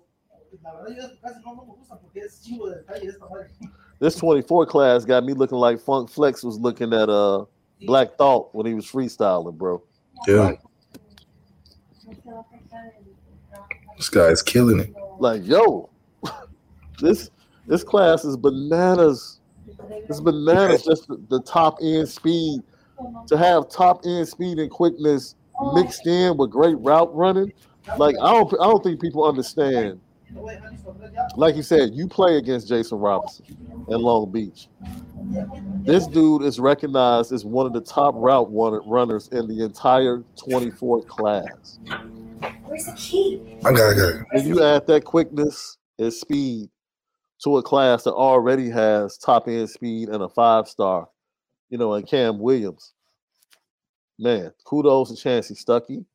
This 3.99 4.15
24 4.15 4.65
class 4.65 5.05
got 5.05 5.23
me 5.23 5.33
looking 5.33 5.57
like 5.57 5.79
Funk 5.79 6.09
Flex 6.09 6.43
was 6.43 6.59
looking 6.59 6.93
at 6.93 7.09
uh 7.09 7.45
Black 7.85 8.17
Thought 8.17 8.53
when 8.53 8.65
he 8.65 8.73
was 8.73 8.85
freestyling, 8.85 9.57
bro. 9.57 9.81
Yeah. 10.27 10.53
This 13.97 14.09
guy's 14.09 14.41
killing 14.41 14.79
it. 14.79 14.93
Like, 15.19 15.45
yo, 15.45 15.89
this 16.99 17.29
this 17.67 17.83
class 17.83 18.25
is 18.25 18.35
bananas. 18.35 19.39
It's 20.09 20.19
bananas. 20.19 20.83
Just 20.83 21.07
the, 21.07 21.21
the 21.29 21.41
top 21.43 21.77
end 21.81 22.09
speed 22.09 22.61
to 23.27 23.37
have 23.37 23.69
top 23.69 24.01
end 24.05 24.27
speed 24.27 24.59
and 24.59 24.69
quickness 24.69 25.35
mixed 25.73 26.07
in 26.07 26.37
with 26.37 26.51
great 26.51 26.77
route 26.79 27.13
running. 27.15 27.53
Like 27.97 28.15
I 28.21 28.31
don't 28.31 28.53
I 28.53 28.65
don't 28.65 28.83
think 28.83 29.01
people 29.01 29.25
understand. 29.25 29.99
Like 31.35 31.55
you 31.55 31.63
said, 31.63 31.93
you 31.93 32.07
play 32.07 32.37
against 32.37 32.67
Jason 32.67 32.97
Robinson 32.97 33.45
in 33.87 34.01
Long 34.01 34.31
Beach. 34.31 34.67
This 35.85 36.07
dude 36.07 36.43
is 36.43 36.59
recognized 36.59 37.31
as 37.31 37.45
one 37.45 37.65
of 37.65 37.73
the 37.73 37.81
top 37.81 38.15
route 38.17 38.49
runners 38.51 39.27
in 39.29 39.47
the 39.47 39.63
entire 39.63 40.23
24 40.37 41.03
class. 41.03 41.79
Where's 42.63 42.85
the 42.85 42.93
key? 42.97 43.41
I 43.63 43.71
got 43.71 43.97
it. 43.97 44.25
And 44.31 44.43
you 44.43 44.63
add 44.63 44.87
that 44.87 45.03
quickness 45.03 45.77
and 45.99 46.11
speed 46.11 46.69
to 47.43 47.57
a 47.57 47.63
class 47.63 48.03
that 48.03 48.13
already 48.13 48.69
has 48.69 49.17
top 49.17 49.47
end 49.47 49.69
speed 49.69 50.09
and 50.09 50.23
a 50.23 50.29
five 50.29 50.67
star, 50.67 51.07
you 51.69 51.77
know, 51.77 51.93
and 51.93 52.07
Cam 52.07 52.39
Williams. 52.39 52.93
Man, 54.19 54.53
kudos 54.63 55.09
to 55.09 55.15
Chansi 55.15 55.53
Stuckey. 55.53 56.05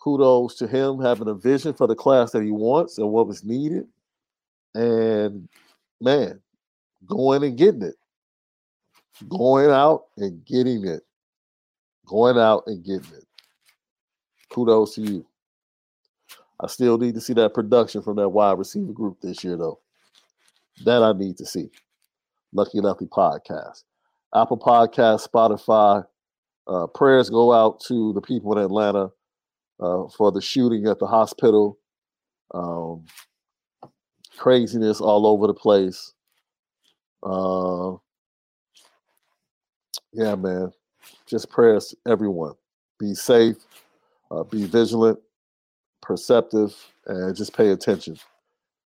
Kudos 0.00 0.56
to 0.56 0.66
him 0.66 1.00
having 1.00 1.28
a 1.28 1.34
vision 1.34 1.74
for 1.74 1.86
the 1.86 1.94
class 1.94 2.32
that 2.32 2.42
he 2.42 2.50
wants 2.50 2.98
and 2.98 3.08
what 3.10 3.26
was 3.28 3.44
needed. 3.44 3.86
And 4.74 5.48
man, 6.00 6.40
going 7.06 7.44
and 7.44 7.56
getting 7.56 7.82
it. 7.82 7.94
Going 9.28 9.70
out 9.70 10.06
and 10.16 10.44
getting 10.44 10.86
it. 10.86 11.02
Going 12.06 12.38
out 12.38 12.64
and 12.66 12.84
getting 12.84 13.12
it 13.12 13.24
kudos 14.52 14.94
to 14.94 15.00
you. 15.00 15.26
I 16.60 16.66
still 16.68 16.98
need 16.98 17.14
to 17.14 17.20
see 17.20 17.32
that 17.34 17.54
production 17.54 18.02
from 18.02 18.16
that 18.16 18.28
wide 18.28 18.58
receiver 18.58 18.92
group 18.92 19.20
this 19.20 19.42
year, 19.42 19.56
though. 19.56 19.80
That 20.84 21.02
I 21.02 21.12
need 21.12 21.36
to 21.38 21.46
see. 21.46 21.70
Lucky 22.52 22.80
Lucky 22.80 23.06
podcast, 23.06 23.84
Apple 24.34 24.58
Podcast, 24.58 25.26
Spotify. 25.28 26.04
Uh, 26.68 26.86
prayers 26.88 27.30
go 27.30 27.52
out 27.52 27.80
to 27.80 28.12
the 28.14 28.20
people 28.22 28.56
in 28.58 28.64
Atlanta 28.64 29.10
uh, 29.80 30.08
for 30.16 30.32
the 30.32 30.40
shooting 30.42 30.86
at 30.86 30.98
the 30.98 31.06
hospital. 31.06 31.78
Um, 32.54 33.06
craziness 34.38 35.00
all 35.00 35.26
over 35.26 35.46
the 35.48 35.54
place. 35.54 36.14
Uh, 37.22 37.92
yeah, 40.12 40.34
man. 40.36 40.72
Just 41.26 41.50
prayers, 41.50 41.94
everyone. 42.06 42.54
Be 42.98 43.14
safe 43.14 43.56
uh, 44.30 44.44
be 44.44 44.64
vigilant, 44.66 45.20
perceptive, 46.02 46.74
and 47.06 47.36
just 47.36 47.56
pay 47.56 47.70
attention. 47.70 48.16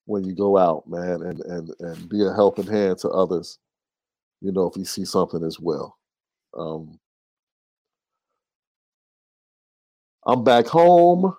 when 0.05 0.25
you 0.25 0.35
go 0.35 0.57
out, 0.57 0.87
man, 0.89 1.23
and 1.23 1.41
and 1.41 1.71
and 1.81 2.09
be 2.09 2.25
a 2.25 2.33
helping 2.33 2.67
hand 2.67 2.99
to 2.99 3.09
others. 3.09 3.59
You 4.41 4.51
know, 4.53 4.67
if 4.67 4.77
you 4.77 4.85
see 4.85 5.05
something 5.05 5.43
as 5.43 5.59
well. 5.59 5.97
Um, 6.57 6.99
I'm 10.25 10.43
back 10.43 10.65
home. 10.67 11.35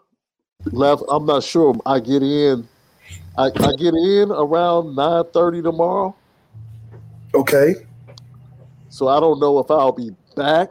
Left. 0.66 1.03
I'm 1.09 1.27
not 1.27 1.42
sure. 1.42 1.77
I 1.87 2.01
get 2.01 2.22
in. 2.22 2.68
I, 3.38 3.46
I 3.46 3.72
get 3.77 3.94
in 3.94 4.31
around 4.31 4.96
nine 4.96 5.25
thirty 5.33 5.62
tomorrow. 5.62 6.14
Okay. 7.35 7.75
So 8.88 9.09
I 9.09 9.20
don't 9.20 9.40
know 9.40 9.59
if 9.59 9.70
I'll 9.70 9.92
be 9.92 10.11
back 10.37 10.70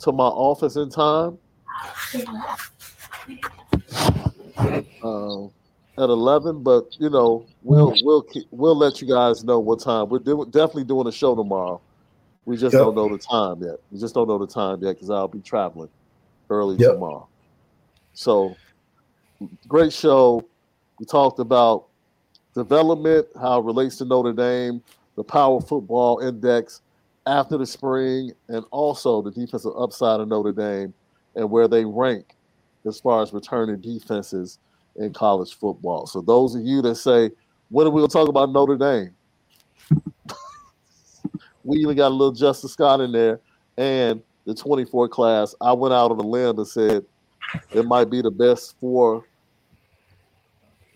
to 0.00 0.12
my 0.12 0.24
office 0.24 0.76
in 0.76 0.90
time. 0.90 1.38
Um, 5.02 5.50
at 5.98 6.08
eleven, 6.08 6.62
but 6.62 6.86
you 6.98 7.10
know 7.10 7.46
we'll 7.62 7.94
we'll 8.02 8.26
we'll 8.50 8.76
let 8.76 9.00
you 9.00 9.08
guys 9.08 9.44
know 9.44 9.60
what 9.60 9.80
time 9.80 10.08
we're 10.08 10.18
do, 10.18 10.44
definitely 10.46 10.84
doing 10.84 11.06
a 11.06 11.12
show 11.12 11.34
tomorrow. 11.34 11.80
We 12.44 12.56
just 12.56 12.74
Yep. 12.74 12.82
don't 12.82 12.94
know 12.94 13.08
the 13.08 13.18
time 13.18 13.62
yet. 13.62 13.76
We 13.90 14.00
just 14.00 14.14
don't 14.14 14.26
know 14.26 14.38
the 14.38 14.46
time 14.46 14.82
yet 14.82 14.94
because 14.94 15.10
I'll 15.10 15.28
be 15.28 15.40
traveling 15.40 15.90
early 16.50 16.76
Yep. 16.78 16.94
tomorrow. 16.94 17.28
So 18.14 18.56
great 19.68 19.92
show. 19.92 20.44
We 20.98 21.06
talked 21.06 21.38
about 21.38 21.86
development, 22.54 23.26
how 23.40 23.60
it 23.60 23.64
relates 23.64 23.96
to 23.96 24.04
Notre 24.04 24.32
Dame, 24.32 24.82
the 25.16 25.24
Power 25.24 25.60
Football 25.60 26.20
Index 26.20 26.82
after 27.26 27.56
the 27.56 27.66
spring, 27.66 28.32
and 28.48 28.64
also 28.70 29.22
the 29.22 29.30
defensive 29.30 29.72
upside 29.76 30.20
of 30.20 30.28
Notre 30.28 30.52
Dame 30.52 30.92
and 31.34 31.50
where 31.50 31.68
they 31.68 31.84
rank 31.84 32.36
as 32.86 33.00
far 33.00 33.22
as 33.22 33.32
returning 33.32 33.80
defenses 33.80 34.58
in 34.96 35.12
college 35.12 35.54
football. 35.54 36.06
So 36.06 36.20
those 36.20 36.54
of 36.54 36.62
you 36.62 36.82
that 36.82 36.96
say, 36.96 37.30
when 37.70 37.86
are 37.86 37.90
we 37.90 38.02
gonna 38.02 38.08
talk 38.08 38.28
about 38.28 38.50
Notre 38.50 38.76
Dame? 38.76 39.14
we 41.64 41.78
even 41.78 41.96
got 41.96 42.08
a 42.08 42.14
little 42.14 42.32
Justice 42.32 42.72
Scott 42.72 43.00
in 43.00 43.12
there 43.12 43.40
and 43.78 44.22
the 44.44 44.54
24 44.54 45.08
class. 45.08 45.54
I 45.60 45.72
went 45.72 45.94
out 45.94 46.10
on 46.10 46.18
a 46.18 46.22
limb 46.22 46.58
and 46.58 46.66
said 46.66 47.04
it 47.72 47.84
might 47.84 48.10
be 48.10 48.22
the 48.22 48.30
best 48.30 48.78
four 48.78 49.24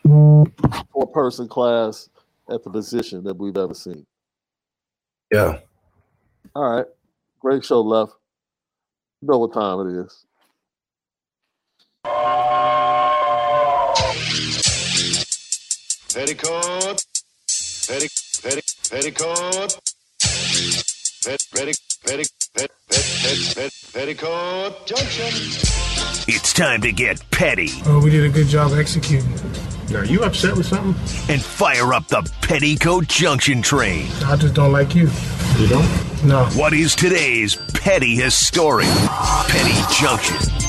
four 0.03 1.07
person 1.12 1.49
class 1.49 2.09
at 2.51 2.62
the 2.62 2.71
position 2.71 3.25
that 3.25 3.37
we've 3.37 3.57
ever 3.57 3.75
seen. 3.75 4.07
Yeah. 5.33 5.59
All 6.55 6.77
right. 6.77 6.87
Great 7.40 7.64
show 7.64 7.81
left. 7.81 8.12
You 9.21 9.29
know 9.29 9.38
what 9.38 9.53
time 9.53 9.81
it 9.87 10.05
is. 10.05 10.25
Petticoat. 16.14 17.05
Petti, 17.87 18.09
petti, 18.42 18.90
petticoat. 18.90 19.81
Pet, 21.25 21.40
petti, 21.53 21.75
petti, 22.05 22.31
pet, 22.55 22.71
pet, 22.88 23.05
pet, 23.23 23.55
pet, 23.55 23.73
petticoat 23.92 24.87
junction. 24.87 25.86
It's 26.29 26.53
time 26.53 26.81
to 26.83 26.92
get 26.92 27.23
petty 27.31 27.69
Oh, 27.87 28.01
we 28.03 28.11
did 28.11 28.25
a 28.25 28.29
good 28.29 28.47
job 28.49 28.73
executing. 28.73 29.33
Are 29.95 30.05
you 30.05 30.25
upset 30.25 30.57
with 30.57 30.66
something? 30.66 30.95
and 31.33 31.42
fire 31.42 31.92
up 31.95 32.09
the 32.09 32.23
Petticoat 32.42 33.07
Junction 33.07 33.62
train. 33.62 34.09
I 34.25 34.37
just 34.37 34.55
don't 34.55 34.73
like 34.73 34.95
you. 34.95 35.09
You 35.59 35.69
don't? 35.69 36.25
No. 36.25 36.45
What 36.57 36.73
is 36.73 36.95
today's 36.97 37.57
petty 37.75 38.16
history? 38.16 38.85
Petty 38.85 39.95
Junction. 39.95 40.65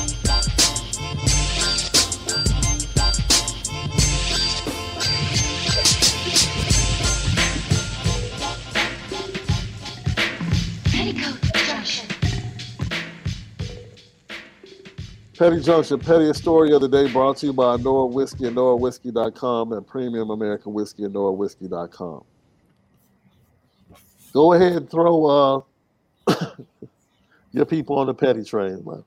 Petty 15.38 15.60
Junction, 15.60 16.00
Pettiest 16.00 16.42
Story 16.42 16.74
of 16.74 16.82
the 16.82 16.88
Day 16.88 17.12
brought 17.12 17.38
to 17.38 17.46
you 17.46 17.54
by 17.54 17.78
Noah 17.78 18.08
Whiskey 18.08 18.48
and 18.48 18.56
NoahWhiskey.com 18.56 19.72
and 19.74 19.86
Premium 19.86 20.32
American 20.32 20.74
Whiskey 20.74 21.04
and 21.04 21.14
NoahWhiskey.com. 21.14 22.24
Go 24.34 24.54
ahead 24.54 24.72
and 24.74 24.90
throw 24.90 25.26
uh, 26.28 26.36
your 27.52 27.66
people 27.66 28.00
on 28.00 28.08
the 28.08 28.16
petty 28.16 28.44
train, 28.44 28.84
man. 28.84 29.04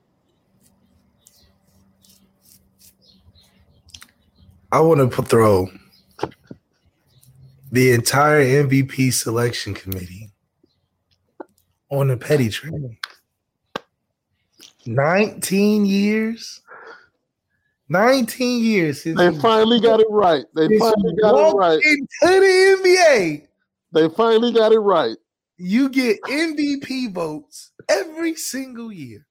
I 4.71 4.79
want 4.79 5.11
to 5.11 5.21
throw 5.23 5.69
the 7.73 7.91
entire 7.91 8.41
MVP 8.41 9.11
selection 9.11 9.73
committee 9.73 10.31
on 11.89 12.07
the 12.07 12.15
petty 12.15 12.47
train. 12.47 12.97
19 14.85 15.85
years. 15.85 16.61
19 17.89 18.63
years 18.63 19.03
since 19.03 19.17
They 19.17 19.37
finally 19.39 19.81
got 19.81 19.99
it 19.99 20.07
right. 20.09 20.45
They 20.55 20.79
finally 20.79 21.13
got 21.21 21.35
it 21.35 21.55
right. 21.55 21.79
Into 21.83 22.07
the 22.21 22.77
NBA. 22.81 23.47
They 23.91 24.09
finally 24.15 24.53
got 24.53 24.71
it 24.71 24.79
right. 24.79 25.17
You 25.57 25.89
get 25.89 26.21
MVP 26.23 27.13
votes 27.13 27.71
every 27.89 28.35
single 28.35 28.91
year. 28.91 29.27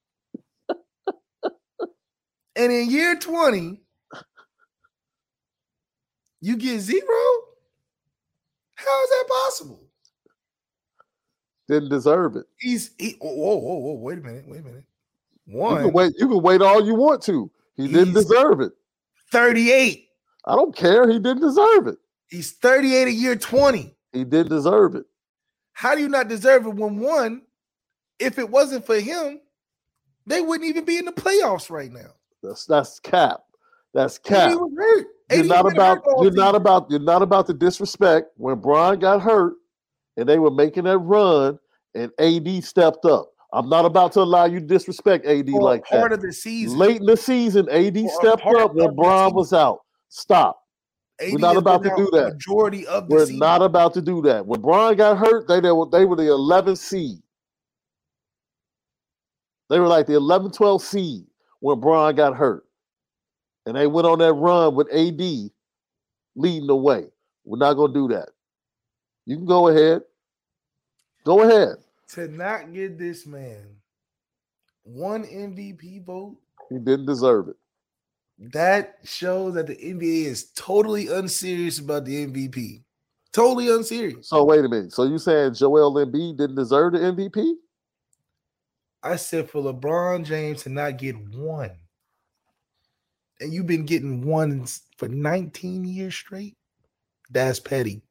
and 2.55 2.71
in 2.71 2.91
year 2.91 3.17
20, 3.17 3.81
you 6.43 6.57
get 6.57 6.81
zero? 6.81 7.01
How 8.75 9.03
is 9.05 9.11
that 9.11 9.25
possible? 9.29 9.81
Didn't 11.69 11.89
deserve 11.89 12.37
it. 12.37 12.47
He's 12.59 12.91
he, 12.99 13.17
whoa, 13.21 13.33
whoa, 13.33 13.57
whoa, 13.57 13.75
whoa, 13.77 13.95
wait 13.95 14.19
a 14.19 14.23
minute, 14.23 14.45
wait 14.49 14.61
a 14.61 14.65
minute. 14.65 14.85
You 15.51 15.85
can 15.87 15.93
wait. 15.93 16.15
You 16.19 16.29
can 16.29 16.43
wait 16.43 16.63
all 16.63 16.85
you 16.85 16.95
want 16.95 17.23
to. 17.23 17.51
He 17.77 17.89
didn't 17.89 18.15
deserve 18.15 18.61
it. 18.61 18.73
38. 19.33 20.07
I 20.47 20.55
don't 20.55 20.75
care. 20.75 21.09
He 21.09 21.19
didn't 21.19 21.41
deserve 21.43 21.87
it. 21.87 21.99
He's 22.29 22.53
38 22.53 23.09
a 23.09 23.13
year 23.13 23.37
20. 23.37 23.97
He 24.13 24.25
didn't 24.25 24.49
deserve 24.49 24.95
it. 24.95 25.05
How 25.73 25.95
do 25.95 26.01
you 26.01 26.09
not 26.09 26.29
deserve 26.29 26.67
it 26.67 26.75
when 26.75 26.99
one, 26.99 27.43
if 28.19 28.39
it 28.39 28.49
wasn't 28.49 28.87
for 28.87 29.01
him, 29.01 29.41
they 30.27 30.41
wouldn't 30.41 30.69
even 30.69 30.85
be 30.85 30.99
in 30.99 31.05
the 31.05 31.13
playoffs 31.13 31.71
right 31.71 31.93
now. 31.93 32.11
That's 32.43 32.67
that's 32.67 33.01
cap. 33.01 33.41
That's 33.95 34.19
cap. 34.19 34.55
was 34.55 34.71
hurt. 34.77 35.07
You're 35.31 35.45
not 35.45 35.73
about 35.73 36.03
you're 36.21 36.33
not 36.33 36.55
about 36.55 36.91
you're 36.91 37.01
not 37.01 37.23
about 37.23 37.47
the 37.47 37.55
disrespect. 37.55 38.29
When 38.37 38.61
Brian 38.61 38.99
got 38.99 39.23
hurt 39.23 39.55
and 40.17 40.29
they 40.29 40.39
were 40.39 40.51
making 40.51 40.85
that 40.85 40.99
run 40.99 41.59
and 41.95 42.13
AD 42.19 42.65
stepped 42.65 43.05
up. 43.05 43.33
I'm 43.53 43.69
not 43.69 43.85
about 43.85 44.13
to 44.13 44.21
allow 44.21 44.45
you 44.45 44.61
to 44.61 44.67
disrespect 44.67 45.27
AD 45.27 45.51
For 45.51 45.61
like 45.61 45.85
part 45.85 46.11
that. 46.11 46.17
of 46.17 46.23
the 46.23 46.33
season. 46.33 46.79
Late 46.79 47.01
in 47.01 47.07
the 47.07 47.17
season, 47.17 47.69
AD 47.69 47.97
For 47.99 48.09
stepped 48.21 48.47
up 48.47 48.75
when 48.75 48.95
Brian 48.95 49.35
was 49.35 49.53
out. 49.53 49.81
Stop. 50.09 50.63
AD 51.21 51.33
we're 51.33 51.39
not 51.39 51.57
about 51.57 51.83
to 51.83 51.93
do 51.97 52.09
that. 52.13 52.35
Majority 52.35 52.87
of 52.87 53.09
the 53.09 53.15
We're 53.15 53.27
season. 53.27 53.39
not 53.41 53.61
about 53.63 53.93
to 53.95 54.03
do 54.03 54.23
that. 54.23 54.47
When 54.47 54.61
Brian 54.61 54.97
got 54.97 55.19
hurt, 55.19 55.49
they, 55.49 55.61
they 55.61 55.73
were 55.73 55.87
they 55.91 56.05
were 56.05 56.17
the 56.17 56.23
11th 56.23 56.79
seed. 56.79 57.19
They 59.69 59.79
were 59.79 59.87
like 59.87 60.07
the 60.07 60.15
11, 60.15 60.51
12 60.51 60.83
seed 60.83 61.27
when 61.61 61.79
Brian 61.81 62.17
got 62.17 62.37
hurt. 62.37 62.65
And 63.67 63.77
they 63.77 63.87
went 63.87 64.07
on 64.07 64.19
that 64.19 64.33
run 64.33 64.75
with 64.75 64.89
AD 64.93 65.21
leading 66.35 66.67
the 66.67 66.75
way. 66.77 67.05
We're 67.45 67.59
not 67.59 67.75
going 67.75 67.93
to 67.93 68.09
do 68.09 68.15
that. 68.15 68.31
You 69.27 69.37
can 69.37 69.47
go 69.47 69.69
ahead. 69.69 70.03
Go 71.25 71.43
ahead. 71.43 71.77
To 72.15 72.29
not 72.29 72.73
get 72.73 72.99
this 72.99 73.27
man 73.27 73.77
one 74.83 75.25
MVP 75.25 76.05
vote, 76.05 76.37
He 76.69 76.79
didn't 76.79 77.07
deserve 77.07 77.49
it. 77.49 77.57
that 78.53 78.97
shows 79.05 79.55
that 79.55 79.67
the 79.67 79.77
NBA 79.77 80.25
is 80.25 80.51
totally 80.53 81.09
unserious 81.09 81.79
about 81.79 82.05
the 82.07 82.27
MVP. 82.27 82.83
Totally 83.33 83.71
unserious. 83.71 84.29
So 84.29 84.43
wait 84.45 84.65
a 84.65 84.69
minute. 84.69 84.93
So 84.93 85.05
you 85.05 85.19
saying 85.19 85.55
Joel 85.55 85.95
Embiid 85.95 86.39
didn't 86.39 86.57
deserve 86.57 86.95
the 86.95 86.99
MVP? 86.99 87.55
I 89.03 89.17
said 89.17 89.49
for 89.49 89.63
LeBron 89.63 90.25
James 90.25 90.65
to 90.65 90.69
not 90.69 90.99
get 90.99 91.17
one, 91.29 91.71
and 93.41 93.53
you've 93.53 93.67
been 93.67 93.87
getting 93.87 94.27
ones 94.27 94.83
for 94.97 95.09
19 95.09 95.85
years 95.85 96.15
straight, 96.15 96.57
that's 97.31 97.61
petty. 97.61 98.03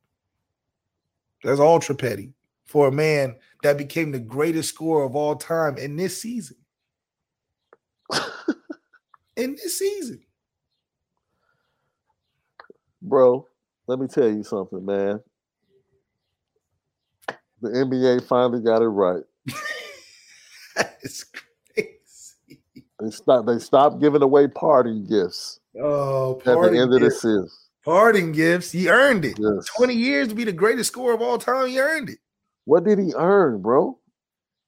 That's 1.43 1.59
ultra 1.59 1.95
petty 1.95 2.33
for 2.69 2.87
a 2.87 2.91
man 2.91 3.35
that 3.63 3.79
became 3.79 4.11
the 4.11 4.19
greatest 4.19 4.69
scorer 4.69 5.03
of 5.03 5.15
all 5.15 5.35
time 5.35 5.75
in 5.79 5.95
this 5.95 6.21
season. 6.21 6.55
in 9.35 9.53
this 9.55 9.79
season. 9.79 10.21
Bro, 13.01 13.47
let 13.87 13.97
me 13.97 14.05
tell 14.05 14.29
you 14.29 14.43
something, 14.43 14.85
man. 14.85 15.19
The 17.61 17.69
NBA 17.69 18.27
finally 18.27 18.61
got 18.61 18.83
it 18.83 18.87
right. 18.87 19.23
it's 21.01 21.23
crazy. 21.23 22.61
They 23.01 23.09
stopped. 23.09 23.47
They 23.47 23.57
stopped 23.57 23.99
giving 23.99 24.21
away 24.21 24.47
parting 24.47 25.07
gifts 25.07 25.59
Oh, 25.81 26.37
at 26.37 26.43
the 26.45 26.79
end 26.79 26.93
of 26.93 27.01
the 27.01 27.09
season. 27.09 27.49
Parting 27.83 28.31
gifts. 28.31 28.71
He 28.71 28.89
earned 28.89 29.25
it. 29.25 29.39
Yes. 29.39 29.65
20 29.75 29.95
years 29.95 30.27
to 30.27 30.35
be 30.35 30.43
the 30.43 30.51
greatest 30.51 30.91
scorer 30.91 31.15
of 31.15 31.21
all 31.23 31.39
time. 31.39 31.67
He 31.67 31.79
earned 31.79 32.09
it. 32.09 32.19
What 32.69 32.83
did 32.83 32.99
he 32.99 33.11
earn, 33.15 33.63
bro? 33.63 33.97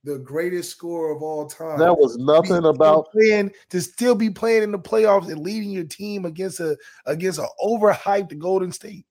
The 0.05 0.17
greatest 0.17 0.71
scorer 0.71 1.15
of 1.15 1.21
all 1.21 1.45
time. 1.45 1.77
That 1.77 1.95
was 1.95 2.17
nothing 2.17 2.65
about 2.65 3.11
playing 3.11 3.51
to 3.69 3.79
still 3.79 4.15
be 4.15 4.31
playing 4.31 4.63
in 4.63 4.71
the 4.71 4.79
playoffs 4.79 5.31
and 5.31 5.41
leading 5.41 5.69
your 5.69 5.83
team 5.83 6.25
against 6.25 6.59
a 6.59 6.75
against 7.05 7.37
an 7.37 7.45
overhyped 7.63 8.35
Golden 8.39 8.71
State. 8.71 9.05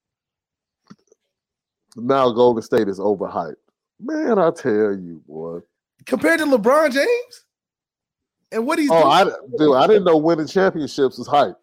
now 1.95 2.33
Golden 2.33 2.65
State 2.65 2.89
is 2.89 2.99
overhyped. 2.99 3.55
Man, 4.01 4.41
I 4.41 4.51
tell 4.51 4.73
you, 4.73 5.23
boy. 5.25 5.61
Compared 6.05 6.41
to 6.41 6.47
LeBron 6.47 6.93
James. 6.93 7.45
And 8.51 8.67
what 8.67 8.81
he's 8.81 8.91
Oh, 8.91 9.09
I 9.09 9.23
dude, 9.57 9.77
I 9.77 9.87
didn't 9.87 10.03
know 10.03 10.17
winning 10.17 10.49
championships 10.49 11.17
was 11.17 11.29
hype. 11.29 11.55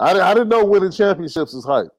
I, 0.00 0.18
I 0.18 0.34
didn't 0.34 0.48
know 0.48 0.64
winning 0.64 0.90
championships 0.90 1.54
was 1.54 1.64
hype. 1.64 1.92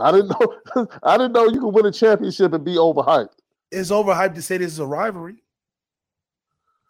I 0.00 0.12
didn't 0.12 0.28
know 0.28 0.86
I 1.02 1.16
didn't 1.16 1.32
know 1.32 1.46
you 1.46 1.60
could 1.60 1.74
win 1.74 1.86
a 1.86 1.92
championship 1.92 2.52
and 2.52 2.64
be 2.64 2.76
overhyped. 2.76 3.32
it's 3.70 3.90
overhyped 3.90 4.34
to 4.34 4.42
say 4.42 4.58
this 4.58 4.72
is 4.72 4.78
a 4.78 4.86
rivalry. 4.86 5.42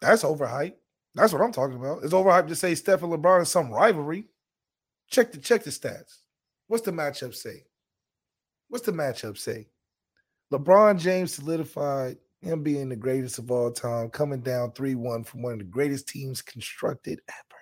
That's 0.01 0.23
overhyped. 0.23 0.75
That's 1.15 1.33
what 1.33 1.41
I'm 1.41 1.51
talking 1.51 1.75
about. 1.75 2.03
It's 2.03 2.13
overhyped 2.13 2.47
to 2.47 2.55
say 2.55 2.75
Steph 2.75 3.03
and 3.03 3.11
LeBron 3.11 3.41
is 3.41 3.49
some 3.49 3.71
rivalry. 3.71 4.25
Check 5.09 5.31
the 5.31 5.39
check 5.39 5.63
the 5.63 5.71
stats. 5.71 6.19
What's 6.67 6.83
the 6.83 6.91
matchup 6.91 7.33
say? 7.33 7.65
What's 8.69 8.85
the 8.85 8.91
matchup 8.91 9.37
say? 9.37 9.67
LeBron 10.51 10.99
James 10.99 11.33
solidified 11.33 12.17
him 12.41 12.63
being 12.63 12.89
the 12.89 12.95
greatest 12.95 13.39
of 13.39 13.51
all 13.51 13.71
time, 13.71 14.09
coming 14.09 14.39
down 14.39 14.71
3-1 14.71 15.25
from 15.25 15.41
one 15.41 15.53
of 15.53 15.59
the 15.59 15.65
greatest 15.65 16.07
teams 16.07 16.41
constructed 16.41 17.21
ever. 17.27 17.59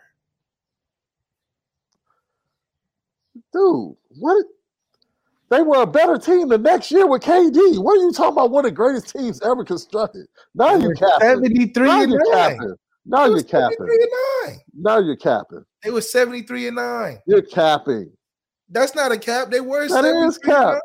Dude, 3.54 3.96
what 4.20 4.46
they 5.50 5.62
were 5.62 5.82
a 5.82 5.88
better 5.88 6.18
team 6.18 6.50
the 6.50 6.58
next 6.58 6.92
year 6.92 7.08
with 7.08 7.22
KD. 7.22 7.82
What 7.82 7.98
are 7.98 8.04
you 8.04 8.12
talking 8.12 8.34
about? 8.34 8.52
One 8.52 8.66
of 8.66 8.72
the 8.72 8.76
greatest 8.76 9.16
teams 9.16 9.42
ever 9.42 9.64
constructed. 9.64 10.28
Now 10.54 10.76
you 10.76 10.90
were 10.90 10.96
capping. 10.96 11.28
73 11.28 11.88
Now 11.88 12.02
and 12.04 12.12
you 12.12 12.18
9. 12.18 12.32
capping. 12.34 12.76
Now 13.06 13.26
you're 13.26 13.34
was 13.36 13.48
73 13.48 13.78
capping. 13.78 13.98
and 14.02 14.52
9. 14.52 14.60
Now 14.76 15.00
you're 15.00 15.16
capping. 15.16 15.66
They 15.84 15.92
were 15.92 16.02
73 16.02 16.68
and 16.68 16.76
9. 16.76 17.20
You're 17.28 17.42
capping. 17.42 18.12
That's 18.70 18.96
not 18.96 19.12
a 19.14 19.18
cap. 19.18 19.50
They 19.50 19.62
were 19.62 19.88
That 19.88 20.04
73 20.04 20.28
is 20.28 20.36
and 20.36 20.44
cap. 20.44 20.66
9. 20.74 20.80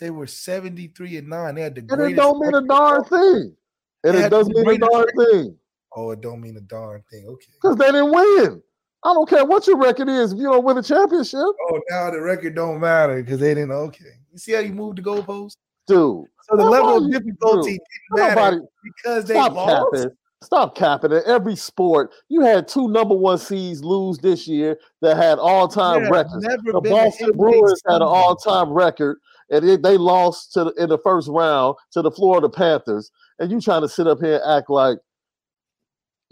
They 0.00 0.10
were 0.10 0.26
73 0.26 1.16
and 1.18 1.28
9. 1.28 1.54
They 1.54 1.62
had 1.62 1.74
the 1.74 1.80
And 1.88 2.02
it 2.02 2.16
don't 2.16 2.38
mean 2.40 2.54
a 2.54 2.66
darn 2.66 3.04
thing. 3.04 3.56
And 4.02 4.16
it 4.16 4.28
doesn't 4.28 4.54
mean 4.54 4.82
a 4.82 4.86
darn 4.86 5.06
thing. 5.16 5.56
Oh, 5.96 6.10
it 6.10 6.20
don't 6.20 6.40
mean 6.40 6.56
a 6.56 6.60
darn 6.60 7.02
thing. 7.10 7.24
Okay. 7.26 7.46
Because 7.62 7.76
they 7.76 7.86
didn't 7.86 8.10
win. 8.12 8.62
I 9.04 9.12
don't 9.12 9.28
care 9.28 9.44
what 9.44 9.66
your 9.66 9.76
record 9.76 10.08
is 10.08 10.32
if 10.32 10.38
you 10.38 10.44
don't 10.44 10.64
win 10.64 10.78
a 10.78 10.82
championship. 10.82 11.38
Oh, 11.40 11.80
now 11.90 12.10
the 12.10 12.20
record 12.20 12.54
don't 12.54 12.80
matter 12.80 13.22
because 13.22 13.38
they 13.38 13.54
didn't. 13.54 13.70
Okay. 13.70 14.04
You 14.32 14.38
see 14.38 14.52
how 14.52 14.60
you 14.60 14.72
moved 14.72 14.98
the 14.98 15.02
goalpost? 15.02 15.56
Dude. 15.86 16.24
So 16.48 16.56
the 16.56 16.64
level 16.64 17.04
of 17.04 17.12
difficulty 17.12 17.72
dude, 17.72 17.80
didn't 18.16 18.34
matter 18.34 18.40
Nobody 18.40 18.66
because 18.84 19.24
they 19.26 19.34
stop 19.34 19.52
lost. 19.52 19.94
capping. 19.94 20.10
Stop 20.42 20.74
capping. 20.74 21.12
In 21.12 21.22
every 21.26 21.56
sport, 21.56 22.12
you 22.28 22.40
had 22.40 22.68
two 22.68 22.88
number 22.88 23.14
one 23.14 23.38
seeds 23.38 23.82
lose 23.82 24.18
this 24.18 24.46
year 24.46 24.78
that 25.00 25.16
had 25.16 25.38
all 25.38 25.68
time 25.68 26.10
records. 26.10 26.44
The 26.44 26.80
Boston 26.82 27.30
Bruins 27.34 27.82
had 27.86 27.96
an 27.96 28.02
all 28.02 28.36
time 28.36 28.70
record, 28.70 29.18
and 29.50 29.64
it, 29.64 29.82
they 29.82 29.96
lost 29.96 30.52
to 30.54 30.64
the, 30.64 30.72
in 30.72 30.88
the 30.88 30.98
first 30.98 31.28
round 31.28 31.76
to 31.92 32.02
the 32.02 32.10
Florida 32.10 32.48
Panthers. 32.48 33.10
And 33.38 33.50
you 33.50 33.60
trying 33.60 33.82
to 33.82 33.88
sit 33.88 34.06
up 34.06 34.20
here 34.20 34.40
and 34.42 34.58
act 34.58 34.68
like, 34.68 34.98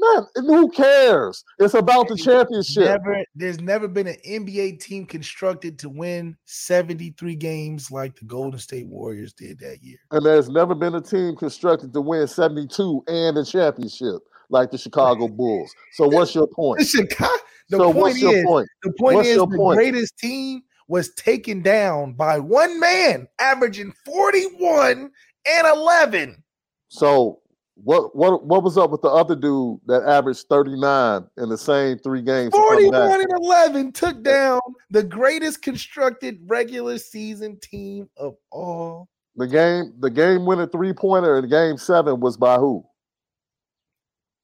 man, 0.03 0.47
who 0.47 0.71
cares? 0.71 1.45
It's 1.59 1.75
about 1.75 2.09
the 2.09 2.17
championship. 2.17 2.85
Never, 2.85 3.25
there's 3.35 3.61
never 3.61 3.89
been 3.89 4.07
an 4.07 4.17
NBA 4.27 4.81
team 4.81 5.07
constructed 5.07 5.79
to 5.81 5.89
win 5.89 6.37
73 6.45 7.37
games 7.37 7.91
like 7.91 8.17
the 8.17 8.25
Golden 8.25 8.59
State 8.59 8.87
Warriors 8.87 9.33
did 9.33 9.59
that 9.61 9.83
year. 9.83 9.99
And 10.11 10.25
there's 10.25 10.49
never 10.49 10.75
been 10.75 10.95
a 10.95 11.01
team 11.01 11.37
constructed 11.37 11.93
to 11.93 12.01
win 12.01 12.27
72 12.27 13.05
and 13.07 13.39
a 13.39 13.45
championship 13.45 14.23
like 14.51 14.71
the 14.71 14.79
Chicago 14.79 15.29
Bulls. 15.37 15.73
So 15.93 16.09
what's 16.09 16.35
your 16.35 16.47
point? 16.47 16.81
The 16.81 16.85
Chicago. 16.85 17.33
The 17.69 17.79
so 17.79 17.85
point 17.85 17.97
what's 17.97 18.21
your 18.21 18.37
is, 18.37 18.45
point? 18.45 18.69
the 18.83 18.93
point 18.99 19.17
What's 19.17 19.29
is, 19.29 19.37
the 19.39 19.47
point? 19.47 19.77
greatest 19.79 20.19
team 20.19 20.63
was 20.89 21.15
taken 21.15 21.63
down 21.63 22.13
by 22.13 22.39
one 22.39 22.79
man, 22.79 23.27
averaging 23.41 23.93
41 24.05 25.11
and 25.49 25.67
11. 25.67 26.43
So 26.89 27.41
what 27.83 28.15
what 28.15 28.45
what 28.47 28.63
was 28.63 28.79
up 28.79 28.91
with 28.91 29.03
the 29.03 29.09
other 29.09 29.35
dude 29.35 29.81
that 29.87 30.03
averaged 30.05 30.47
39 30.49 31.27
in 31.37 31.49
the 31.49 31.59
same 31.59 31.99
three 31.99 32.23
games? 32.23 32.55
41 32.55 33.21
and 33.21 33.33
11 33.41 33.93
took 33.93 34.23
down 34.23 34.61
the 34.91 35.03
greatest 35.03 35.63
constructed 35.63 36.39
regular 36.47 36.99
season 36.99 37.59
team 37.61 38.09
of 38.17 38.37
all. 38.51 39.09
The 39.37 39.49
game 39.49 39.95
the 39.99 40.11
game 40.11 40.47
winning 40.47 40.69
three 40.69 40.93
pointer 40.93 41.39
in 41.39 41.49
game 41.49 41.77
seven 41.77 42.21
was 42.21 42.37
by 42.37 42.57
who? 42.57 42.85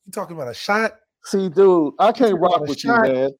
You 0.06 0.12
talking 0.12 0.34
about 0.34 0.48
a 0.48 0.54
shot? 0.54 0.96
See, 1.24 1.48
dude, 1.48 1.94
I 2.00 2.10
can't 2.10 2.40
rock 2.40 2.62
with 2.62 2.82
you, 2.82 2.90
man. 2.90 3.30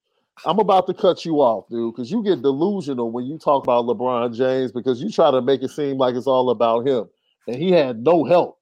I'm 0.45 0.61
about 0.61 0.87
to 0.87 0.95
cut 0.95 1.25
you 1.25 1.37
off, 1.37 1.69
dude, 1.69 1.95
because 1.95 2.11
you 2.11 2.23
get 2.23 2.43
delusional 2.43 3.11
when 3.11 3.25
you 3.25 3.39
talk 3.39 3.65
about 3.65 3.87
LeBron 3.87 4.37
James 4.37 4.71
because 4.71 5.03
you 5.03 5.11
try 5.11 5.33
to 5.33 5.43
make 5.43 5.63
it 5.63 5.71
seem 5.71 5.97
like 5.97 6.15
it's 6.15 6.29
all 6.29 6.51
about 6.51 6.87
him, 6.87 7.09
and 7.49 7.57
he 7.57 7.73
had 7.73 8.05
no 8.05 8.25
help. 8.25 8.58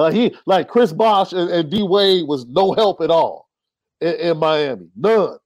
Like 0.00 0.14
he, 0.14 0.36
like 0.46 0.68
Chris 0.68 0.92
Bosh 0.92 1.32
and, 1.32 1.50
and 1.50 1.70
D 1.70 1.82
Wade 1.82 2.26
was 2.28 2.46
no 2.46 2.72
help 2.74 3.00
at 3.00 3.10
all 3.10 3.48
in, 4.00 4.14
in 4.14 4.38
Miami, 4.38 4.88
none. 4.94 5.38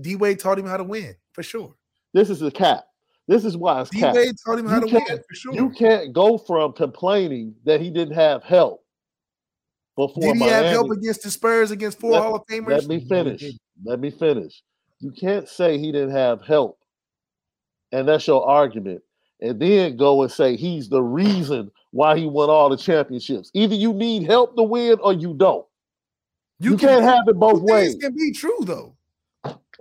D 0.00 0.16
Wade 0.16 0.38
taught 0.38 0.58
him 0.58 0.66
how 0.66 0.76
to 0.76 0.84
win 0.84 1.14
for 1.32 1.42
sure. 1.42 1.74
This 2.14 2.30
is 2.30 2.40
a 2.42 2.50
cap. 2.50 2.84
This 3.26 3.44
is 3.44 3.56
why 3.56 3.80
it's 3.80 3.90
D 3.90 4.00
cap. 4.00 4.14
Wade 4.14 4.34
taught 4.46 4.58
him 4.58 4.66
how 4.66 4.76
You 4.76 4.88
to 4.88 4.94
win 4.94 5.18
for 5.28 5.34
sure. 5.34 5.54
You 5.54 5.70
can't 5.70 6.12
go 6.12 6.38
from 6.38 6.72
complaining 6.72 7.54
that 7.64 7.80
he 7.80 7.90
didn't 7.90 8.14
have 8.14 8.44
help 8.44 8.84
before 9.96 10.22
Did 10.22 10.34
he 10.34 10.40
Miami. 10.40 10.54
have 10.54 10.66
help 10.66 10.90
against 10.90 11.22
the 11.24 11.30
Spurs 11.30 11.70
against 11.72 11.98
four 11.98 12.12
Let- 12.12 12.22
Hall 12.22 12.36
of 12.36 12.46
Famers? 12.46 12.68
Let 12.68 12.86
me 12.86 13.00
finish. 13.08 13.44
Let 13.84 13.98
me 14.00 14.10
finish. 14.10 14.62
You 15.00 15.10
can't 15.12 15.48
say 15.48 15.78
he 15.78 15.92
didn't 15.92 16.10
have 16.10 16.42
help, 16.42 16.78
and 17.90 18.06
that's 18.06 18.26
your 18.26 18.46
argument, 18.46 19.02
and 19.40 19.60
then 19.60 19.96
go 19.96 20.22
and 20.22 20.30
say 20.30 20.56
he's 20.56 20.88
the 20.88 21.02
reason 21.02 21.70
why 21.92 22.16
he 22.18 22.26
won 22.26 22.50
all 22.50 22.68
the 22.68 22.76
championships. 22.76 23.50
Either 23.54 23.74
you 23.74 23.92
need 23.92 24.24
help 24.24 24.56
to 24.56 24.62
win 24.62 24.98
or 25.02 25.12
you 25.12 25.34
don't. 25.34 25.66
You, 26.58 26.76
can- 26.76 26.88
can't 26.88 27.02
have 27.04 27.26
it 27.28 27.36
both 27.36 27.60
Two 27.60 27.66
things 27.66 27.94
ways. 27.94 27.96
can 27.96 28.14
be 28.14 28.32
true 28.32 28.58
though. 28.62 28.94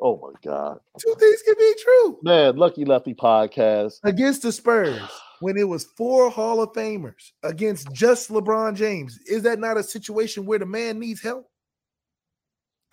Oh 0.01 0.17
my 0.21 0.31
God, 0.49 0.79
Two 0.97 1.13
things 1.19 1.41
can 1.45 1.55
be 1.59 1.73
true. 1.83 2.19
man! 2.23 2.55
Lucky 2.55 2.85
Lefty 2.85 3.13
podcast. 3.13 3.95
Against 4.05 4.43
the 4.43 4.51
Spurs, 4.53 5.01
when 5.41 5.57
it 5.57 5.67
was 5.67 5.83
four 5.97 6.29
Hall 6.29 6.61
of 6.61 6.71
Famers 6.71 7.31
against 7.43 7.91
just 7.91 8.29
LeBron 8.29 8.75
James, 8.77 9.19
is 9.27 9.43
that 9.43 9.59
not 9.59 9.75
a 9.75 9.83
situation 9.83 10.45
where 10.45 10.57
the 10.59 10.65
man 10.65 10.99
needs 10.99 11.21
help? 11.21 11.49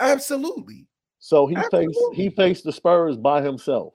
Absolutely. 0.00 0.86
So 1.20 1.46
he 1.46 1.56
faced 1.70 1.98
he 2.12 2.30
faced 2.30 2.64
the 2.64 2.72
Spurs 2.72 3.16
by 3.16 3.40
himself. 3.40 3.94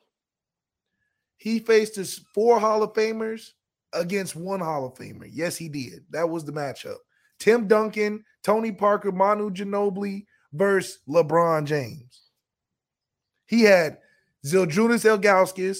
He 1.41 1.57
faced 1.57 1.95
his 1.95 2.19
four 2.35 2.59
Hall 2.59 2.83
of 2.83 2.93
Famers 2.93 3.53
against 3.93 4.35
one 4.35 4.59
Hall 4.59 4.85
of 4.85 4.93
Famer. 4.93 5.27
Yes, 5.27 5.57
he 5.57 5.67
did. 5.69 6.05
That 6.11 6.29
was 6.29 6.45
the 6.45 6.51
matchup. 6.51 6.97
Tim 7.39 7.67
Duncan, 7.67 8.23
Tony 8.43 8.71
Parker, 8.71 9.11
Manu 9.11 9.49
Ginobili 9.49 10.27
versus 10.53 10.99
LeBron 11.09 11.65
James. 11.65 12.21
He 13.47 13.63
had 13.63 13.97
Zydrunas 14.45 15.03
Ilgauskas, 15.03 15.79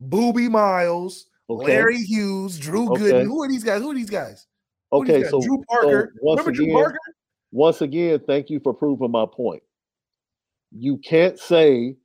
Booby 0.00 0.48
Miles, 0.48 1.26
Okay. 1.50 1.66
Larry 1.66 1.98
Hughes, 2.02 2.56
Drew 2.60 2.92
Okay. 2.92 3.02
Gooden. 3.10 3.24
Who 3.24 3.42
are 3.42 3.48
these 3.48 3.64
guys? 3.64 3.82
Who 3.82 3.90
are 3.90 3.94
these 3.94 4.10
guys? 4.10 4.46
Who 4.92 5.02
are 5.02 5.04
these 5.04 5.14
Okay, 5.16 5.22
guys? 5.22 5.30
so 5.32 5.40
Drew 5.40 5.64
Parker. 5.68 6.12
so 6.14 6.18
once 6.22 6.38
Remember 6.38 6.52
Drew 6.52 6.64
again- 6.66 6.76
Parker? 6.76 6.98
once 7.50 7.80
again, 7.82 8.20
thank 8.28 8.48
you 8.48 8.60
for 8.60 8.72
proving 8.72 9.10
my 9.10 9.26
point. 9.26 9.64
You 10.70 10.98
can't 10.98 11.36
say 11.36 11.96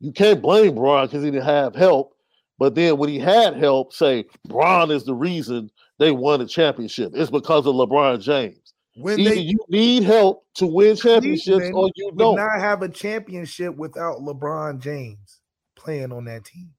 you 0.00 0.12
can't 0.12 0.40
blame 0.40 0.74
Bron 0.76 1.06
because 1.06 1.22
he 1.22 1.30
didn't 1.30 1.44
have 1.44 1.74
help, 1.74 2.14
but 2.58 2.74
then 2.74 2.96
when 2.98 3.08
he 3.08 3.18
had 3.18 3.56
help, 3.56 3.92
say 3.92 4.24
Bron 4.46 4.90
is 4.90 5.04
the 5.04 5.14
reason 5.14 5.70
they 5.98 6.10
won 6.10 6.40
the 6.40 6.46
championship. 6.46 7.12
It's 7.14 7.30
because 7.30 7.66
of 7.66 7.74
LeBron 7.74 8.20
James. 8.20 8.74
When 8.96 9.20
Either 9.20 9.30
they 9.30 9.40
you 9.40 9.58
need 9.68 10.02
help 10.02 10.44
to 10.54 10.66
win 10.66 10.96
championships 10.96 11.70
or 11.72 11.88
you 11.94 12.12
don't. 12.16 12.34
not 12.36 12.58
have 12.58 12.82
a 12.82 12.88
championship 12.88 13.76
without 13.76 14.18
LeBron 14.18 14.80
James 14.80 15.40
playing 15.76 16.12
on 16.12 16.24
that 16.24 16.44
team. 16.44 16.70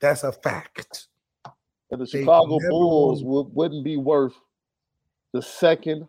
That's 0.00 0.22
a 0.22 0.30
fact. 0.30 1.08
and 1.90 2.00
the 2.00 2.04
they 2.04 2.20
Chicago 2.20 2.58
Bulls 2.68 3.24
won. 3.24 3.50
wouldn't 3.54 3.84
be 3.84 3.96
worth 3.96 4.34
the 5.32 5.42
second 5.42 6.06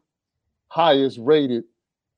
highest 0.67 1.17
rated 1.19 1.63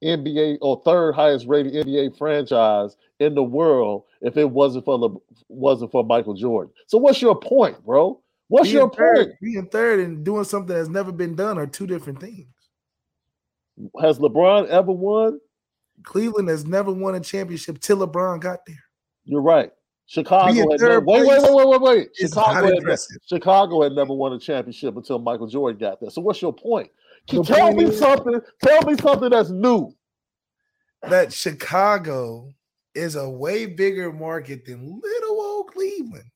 NBA 0.04 0.58
or 0.62 0.82
third 0.86 1.16
highest 1.16 1.48
rated 1.48 1.74
NBA 1.74 2.18
franchise 2.18 2.96
in 3.20 3.34
the 3.34 3.44
world 3.44 4.04
if 4.22 4.38
it 4.38 4.50
wasn't 4.50 4.86
for 4.86 5.00
the 5.00 5.10
wasn't 5.50 5.92
for 5.92 6.04
Michael 6.04 6.34
Jordan. 6.34 6.72
So 6.86 6.98
what's 6.98 7.22
your 7.22 7.40
point, 7.40 7.84
bro? 7.86 8.22
What's 8.50 8.68
being 8.68 8.78
your 8.78 8.92
third, 8.92 9.28
point? 9.28 9.40
Being 9.42 9.68
third 9.68 10.00
and 10.00 10.24
doing 10.24 10.44
something 10.44 10.76
that's 10.76 10.90
never 10.90 11.12
been 11.12 11.36
done 11.36 11.58
are 11.58 11.68
two 11.68 11.88
different 11.88 12.22
things. 12.22 12.48
Has 14.02 14.20
LeBron 14.20 14.68
ever 14.68 14.92
won? 14.92 15.40
Cleveland 16.04 16.50
has 16.50 16.66
never 16.66 16.92
won 16.92 17.16
a 17.16 17.20
championship 17.20 17.80
till 17.80 17.98
LeBron 17.98 18.40
got 18.40 18.66
there. 18.66 18.84
You're 19.26 19.42
right. 19.42 19.72
Chicago 20.06 20.54
had 20.54 20.80
never, 20.80 21.02
wait, 21.02 21.28
wait, 21.28 21.42
wait, 21.42 21.54
wait, 21.54 21.68
wait, 21.68 21.82
wait. 21.82 22.10
Chicago 22.16 22.68
had. 22.68 23.00
Chicago 23.28 23.84
had 23.84 23.92
never 23.92 24.14
won 24.14 24.32
a 24.32 24.40
championship 24.40 24.96
until 24.96 25.20
Michael 25.20 25.48
Jordan 25.48 25.78
got 25.78 26.00
there. 26.00 26.10
So 26.10 26.22
what's 26.22 26.42
your 26.42 26.54
point? 26.54 26.90
Tell 27.28 27.74
me 27.74 27.86
is- 27.86 28.00
something. 28.00 28.40
Tell 28.64 28.82
me 28.84 28.96
something 28.98 29.30
that's 29.30 29.50
new. 29.50 29.92
that 31.04 31.32
Chicago 31.34 32.50
is 32.96 33.16
a 33.16 33.30
way 33.30 33.66
bigger 33.66 34.12
market 34.12 34.66
than 34.66 35.00
little 35.04 35.42
old 35.42 35.68
Cleveland, 35.68 36.30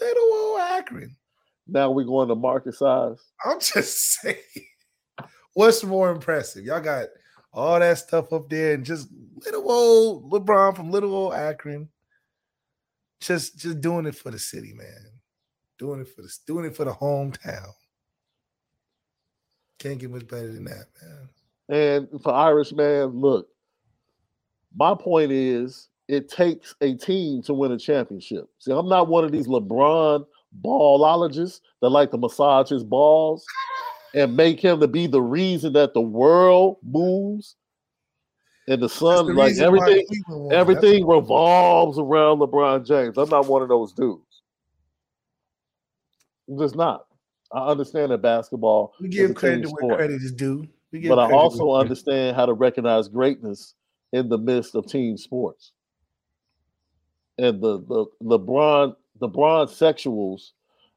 little 0.00 0.22
old 0.34 0.60
Akron. 0.60 1.16
Now 1.66 1.90
we're 1.90 2.04
going 2.04 2.28
to 2.28 2.34
market 2.34 2.74
size. 2.74 3.18
I'm 3.44 3.60
just 3.60 3.98
saying. 4.20 4.36
What's 5.54 5.84
more 5.84 6.10
impressive? 6.10 6.64
Y'all 6.64 6.80
got 6.80 7.08
all 7.52 7.78
that 7.78 7.98
stuff 7.98 8.32
up 8.32 8.48
there, 8.48 8.74
and 8.74 8.84
just 8.84 9.08
little 9.44 9.70
old 9.70 10.30
LeBron 10.32 10.74
from 10.74 10.90
little 10.90 11.14
old 11.14 11.34
Akron, 11.34 11.88
just 13.20 13.58
just 13.58 13.80
doing 13.80 14.06
it 14.06 14.14
for 14.16 14.30
the 14.30 14.38
city, 14.38 14.72
man. 14.74 15.06
Doing 15.78 16.00
it 16.00 16.08
for 16.08 16.22
the 16.22 16.32
doing 16.46 16.64
it 16.64 16.76
for 16.76 16.84
the 16.84 16.92
hometown. 16.92 17.68
Can't 19.82 19.98
get 19.98 20.12
much 20.12 20.28
better 20.28 20.52
than 20.52 20.64
that, 20.66 20.86
man. 21.02 21.28
And 21.68 22.22
for 22.22 22.32
Irish 22.32 22.72
man, 22.72 23.06
look, 23.08 23.48
my 24.76 24.94
point 24.94 25.32
is 25.32 25.88
it 26.06 26.28
takes 26.28 26.76
a 26.80 26.94
team 26.94 27.42
to 27.42 27.52
win 27.52 27.72
a 27.72 27.78
championship. 27.78 28.48
See, 28.60 28.70
I'm 28.70 28.88
not 28.88 29.08
one 29.08 29.24
of 29.24 29.32
these 29.32 29.48
LeBron 29.48 30.24
ballologists 30.62 31.60
that 31.80 31.88
like 31.88 32.12
to 32.12 32.16
massage 32.18 32.68
his 32.68 32.84
balls 32.84 33.44
and 34.14 34.36
make 34.36 34.60
him 34.60 34.78
to 34.78 34.86
be 34.86 35.08
the 35.08 35.20
reason 35.20 35.72
that 35.72 35.94
the 35.94 36.00
world 36.00 36.76
moves 36.84 37.56
and 38.68 38.80
the 38.80 38.88
sun, 38.88 39.26
the 39.26 39.32
like 39.32 39.58
everything, 39.58 40.06
That's 40.28 40.52
everything 40.52 41.08
revolves 41.08 41.98
around 41.98 42.38
LeBron 42.38 42.86
James. 42.86 43.18
I'm 43.18 43.30
not 43.30 43.48
one 43.48 43.62
of 43.62 43.68
those 43.68 43.92
dudes. 43.92 44.42
I'm 46.48 46.56
just 46.56 46.76
not. 46.76 47.06
I 47.54 47.66
understand 47.66 48.12
that 48.12 48.22
basketball 48.22 48.94
We 49.00 49.08
give 49.08 49.34
credit 49.34 49.70
where 49.70 49.96
credit 49.96 50.22
is 50.22 50.32
due. 50.32 50.66
But 50.92 51.18
I 51.18 51.32
also 51.32 51.72
understand 51.72 52.36
how 52.36 52.46
to 52.46 52.52
recognize 52.52 53.08
greatness 53.08 53.74
in 54.12 54.28
the 54.28 54.38
midst 54.38 54.74
of 54.74 54.86
team 54.86 55.16
sports. 55.16 55.72
And 57.38 57.62
the 57.62 57.78
the 57.80 58.06
LeBron 58.22 58.94
LeBron 59.20 59.68
sexuals, 59.68 60.50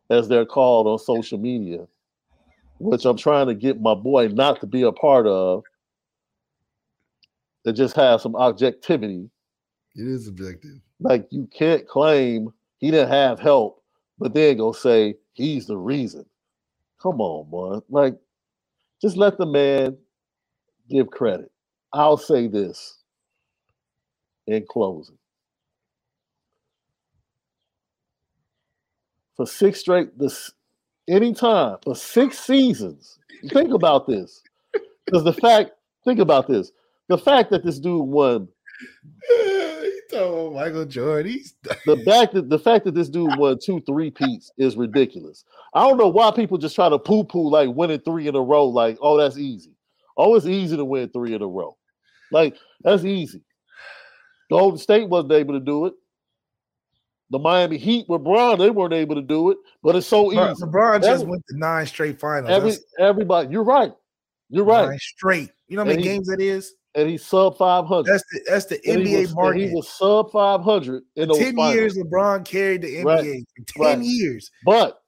as 0.09 0.27
they're 0.27 0.45
called 0.45 0.87
on 0.87 0.99
social 0.99 1.37
media, 1.37 1.87
which 2.79 3.05
I'm 3.05 3.17
trying 3.17 3.47
to 3.47 3.55
get 3.55 3.81
my 3.81 3.93
boy 3.93 4.27
not 4.27 4.59
to 4.61 4.67
be 4.67 4.81
a 4.81 4.91
part 4.91 5.27
of, 5.27 5.63
that 7.63 7.73
just 7.73 7.95
has 7.95 8.21
some 8.21 8.35
objectivity. 8.35 9.29
It 9.95 10.07
is 10.07 10.27
objective. 10.27 10.81
Like 10.99 11.27
you 11.31 11.47
can't 11.53 11.87
claim 11.87 12.49
he 12.79 12.91
didn't 12.91 13.09
have 13.09 13.39
help, 13.39 13.81
but 14.19 14.33
then 14.33 14.57
go 14.57 14.73
say 14.73 15.15
he's 15.33 15.67
the 15.67 15.77
reason. 15.77 16.25
Come 17.05 17.21
on, 17.21 17.49
boy. 17.51 17.79
Like, 17.89 18.17
just 19.01 19.17
let 19.17 19.37
the 19.37 19.45
man 19.45 19.97
give 20.89 21.09
credit. 21.09 21.51
I'll 21.93 22.17
say 22.17 22.47
this 22.47 22.99
in 24.47 24.65
closing. 24.69 25.17
For 29.37 29.47
six 29.47 29.81
straight, 29.81 30.17
this 30.19 30.51
anytime 31.09 31.77
for 31.83 31.95
six 31.95 32.39
seasons. 32.39 33.19
Think 33.51 33.73
about 33.73 34.07
this. 34.07 34.41
Because 35.05 35.23
the 35.25 35.33
fact, 35.33 35.71
think 36.05 36.19
about 36.19 36.47
this. 36.47 36.71
The 37.09 37.17
fact 37.17 37.51
that 37.51 37.63
this 37.65 37.79
dude 37.79 38.07
won 38.07 38.47
you 40.15 40.21
talking 40.21 40.47
about 40.47 40.53
Michael 40.53 40.85
Jordan? 40.85 41.31
He's 41.31 41.55
the 41.85 41.97
fact 42.05 42.33
that 42.33 42.49
the 42.49 42.59
fact 42.59 42.85
that 42.85 42.93
this 42.95 43.09
dude 43.09 43.37
won 43.37 43.57
two 43.61 43.81
three 43.81 44.11
peats 44.11 44.51
is 44.57 44.75
ridiculous. 44.75 45.43
I 45.73 45.87
don't 45.87 45.97
know 45.97 46.07
why 46.07 46.31
people 46.31 46.57
just 46.57 46.75
try 46.75 46.89
to 46.89 46.99
poo 46.99 47.23
poo 47.23 47.49
like 47.49 47.69
winning 47.69 47.99
three 47.99 48.27
in 48.27 48.35
a 48.35 48.41
row. 48.41 48.65
Like, 48.65 48.97
oh, 49.01 49.17
that's 49.17 49.37
easy. 49.37 49.71
Oh, 50.17 50.35
it's 50.35 50.45
easy 50.45 50.77
to 50.77 50.85
win 50.85 51.09
three 51.09 51.33
in 51.33 51.41
a 51.41 51.47
row. 51.47 51.75
Like, 52.31 52.55
that's 52.81 53.03
easy. 53.03 53.43
Golden 54.49 54.79
State 54.79 55.09
wasn't 55.09 55.33
able 55.33 55.53
to 55.53 55.59
do 55.59 55.85
it. 55.87 55.93
The 57.31 57.39
Miami 57.39 57.77
Heat 57.77 58.05
with 58.07 58.23
Bron, 58.23 58.59
they 58.59 58.69
weren't 58.69 58.93
able 58.93 59.15
to 59.15 59.21
do 59.21 59.49
it, 59.49 59.57
but 59.81 59.95
it's 59.95 60.05
so 60.05 60.25
LeBron, 60.29 60.51
easy. 60.51 60.63
LeBron 60.63 60.95
just 60.99 61.09
Every- 61.09 61.27
went 61.27 61.43
to 61.49 61.57
nine 61.57 61.87
straight 61.87 62.19
finals. 62.19 62.51
Every 62.51 62.73
everybody, 62.99 63.49
you're 63.49 63.63
right. 63.63 63.91
You're 64.49 64.63
right. 64.63 64.89
nine 64.89 64.99
straight. 64.99 65.49
You 65.67 65.77
know 65.77 65.83
how 65.83 65.89
many 65.89 66.03
games 66.03 66.27
that 66.27 66.39
is? 66.39 66.73
And 66.95 67.09
he's 67.09 67.25
sub 67.25 67.57
five 67.57 67.85
hundred. 67.87 68.13
That's 68.13 68.23
the 68.31 68.41
that's 68.47 68.65
the 68.65 68.75
And 68.89 69.05
he 69.05 69.15
NBA 69.15 69.21
was- 69.21 69.35
market. 69.35 69.67
He 69.69 69.73
was 69.75 69.89
sub 69.89 70.31
five 70.31 70.61
hundred 70.61 71.03
in 71.17 71.27
those 71.27 71.37
Ten 71.37 71.55
finals. 71.55 71.75
years, 71.75 71.97
LeBron 71.97 72.45
carried 72.45 72.81
the 72.83 72.97
NBA. 72.97 73.05
Right. 73.05 73.43
For 73.57 73.83
Ten 73.83 73.99
Right. 73.99 74.05
years. 74.05 74.49
But 74.65 75.01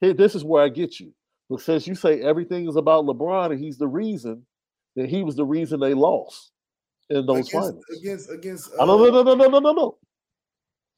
here, 0.00 0.14
this 0.14 0.34
is 0.34 0.44
where 0.44 0.62
I 0.64 0.68
get 0.70 0.98
you. 1.00 1.12
But 1.50 1.60
since 1.60 1.86
you 1.86 1.94
say 1.94 2.22
everything 2.22 2.66
is 2.68 2.76
about 2.76 3.04
LeBron 3.04 3.50
and 3.52 3.60
he's 3.62 3.76
the 3.76 3.86
reason, 3.86 4.46
then 4.96 5.06
he 5.06 5.22
was 5.22 5.36
the 5.36 5.44
reason 5.44 5.78
they 5.78 5.92
lost 5.92 6.52
in 7.10 7.26
those 7.26 7.48
against, 7.48 7.52
finals. 7.52 7.84
against 8.00 8.30
against. 8.30 8.70
I 8.80 8.86
no, 8.86 8.96
no, 8.96 9.04
uh, 9.08 9.10
no, 9.10 9.22
no, 9.22 9.34
no, 9.34 9.48
no, 9.48 9.58
no, 9.58 9.72
no. 9.72 9.98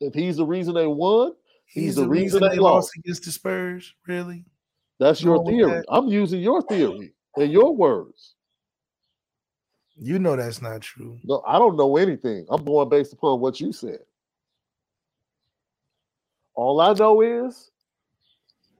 If 0.00 0.14
he's 0.14 0.36
the 0.36 0.46
reason 0.46 0.74
they 0.74 0.86
won, 0.86 1.32
He's, 1.64 1.96
the 1.96 2.02
the 2.02 2.08
reason 2.08 2.42
reason 2.42 2.48
they 2.48 2.62
lost. 2.62 2.92
against 2.98 3.24
the 3.24 3.32
Spurs. 3.32 3.92
Really? 4.06 4.44
that's 5.00 5.20
your 5.20 5.44
theory. 5.44 5.72
that. 5.72 5.84
I'm 5.88 6.06
using 6.06 6.40
your 6.40 6.62
theory 6.62 7.12
and 7.36 7.50
your 7.50 7.74
words. 7.74 8.35
You 9.98 10.18
know 10.18 10.36
that's 10.36 10.60
not 10.60 10.82
true. 10.82 11.18
No, 11.24 11.42
I 11.46 11.58
don't 11.58 11.76
know 11.76 11.96
anything. 11.96 12.46
I'm 12.50 12.64
going 12.64 12.88
based 12.88 13.12
upon 13.12 13.40
what 13.40 13.60
you 13.60 13.72
said. 13.72 14.00
All 16.54 16.80
I 16.80 16.92
know 16.94 17.20
is 17.22 17.70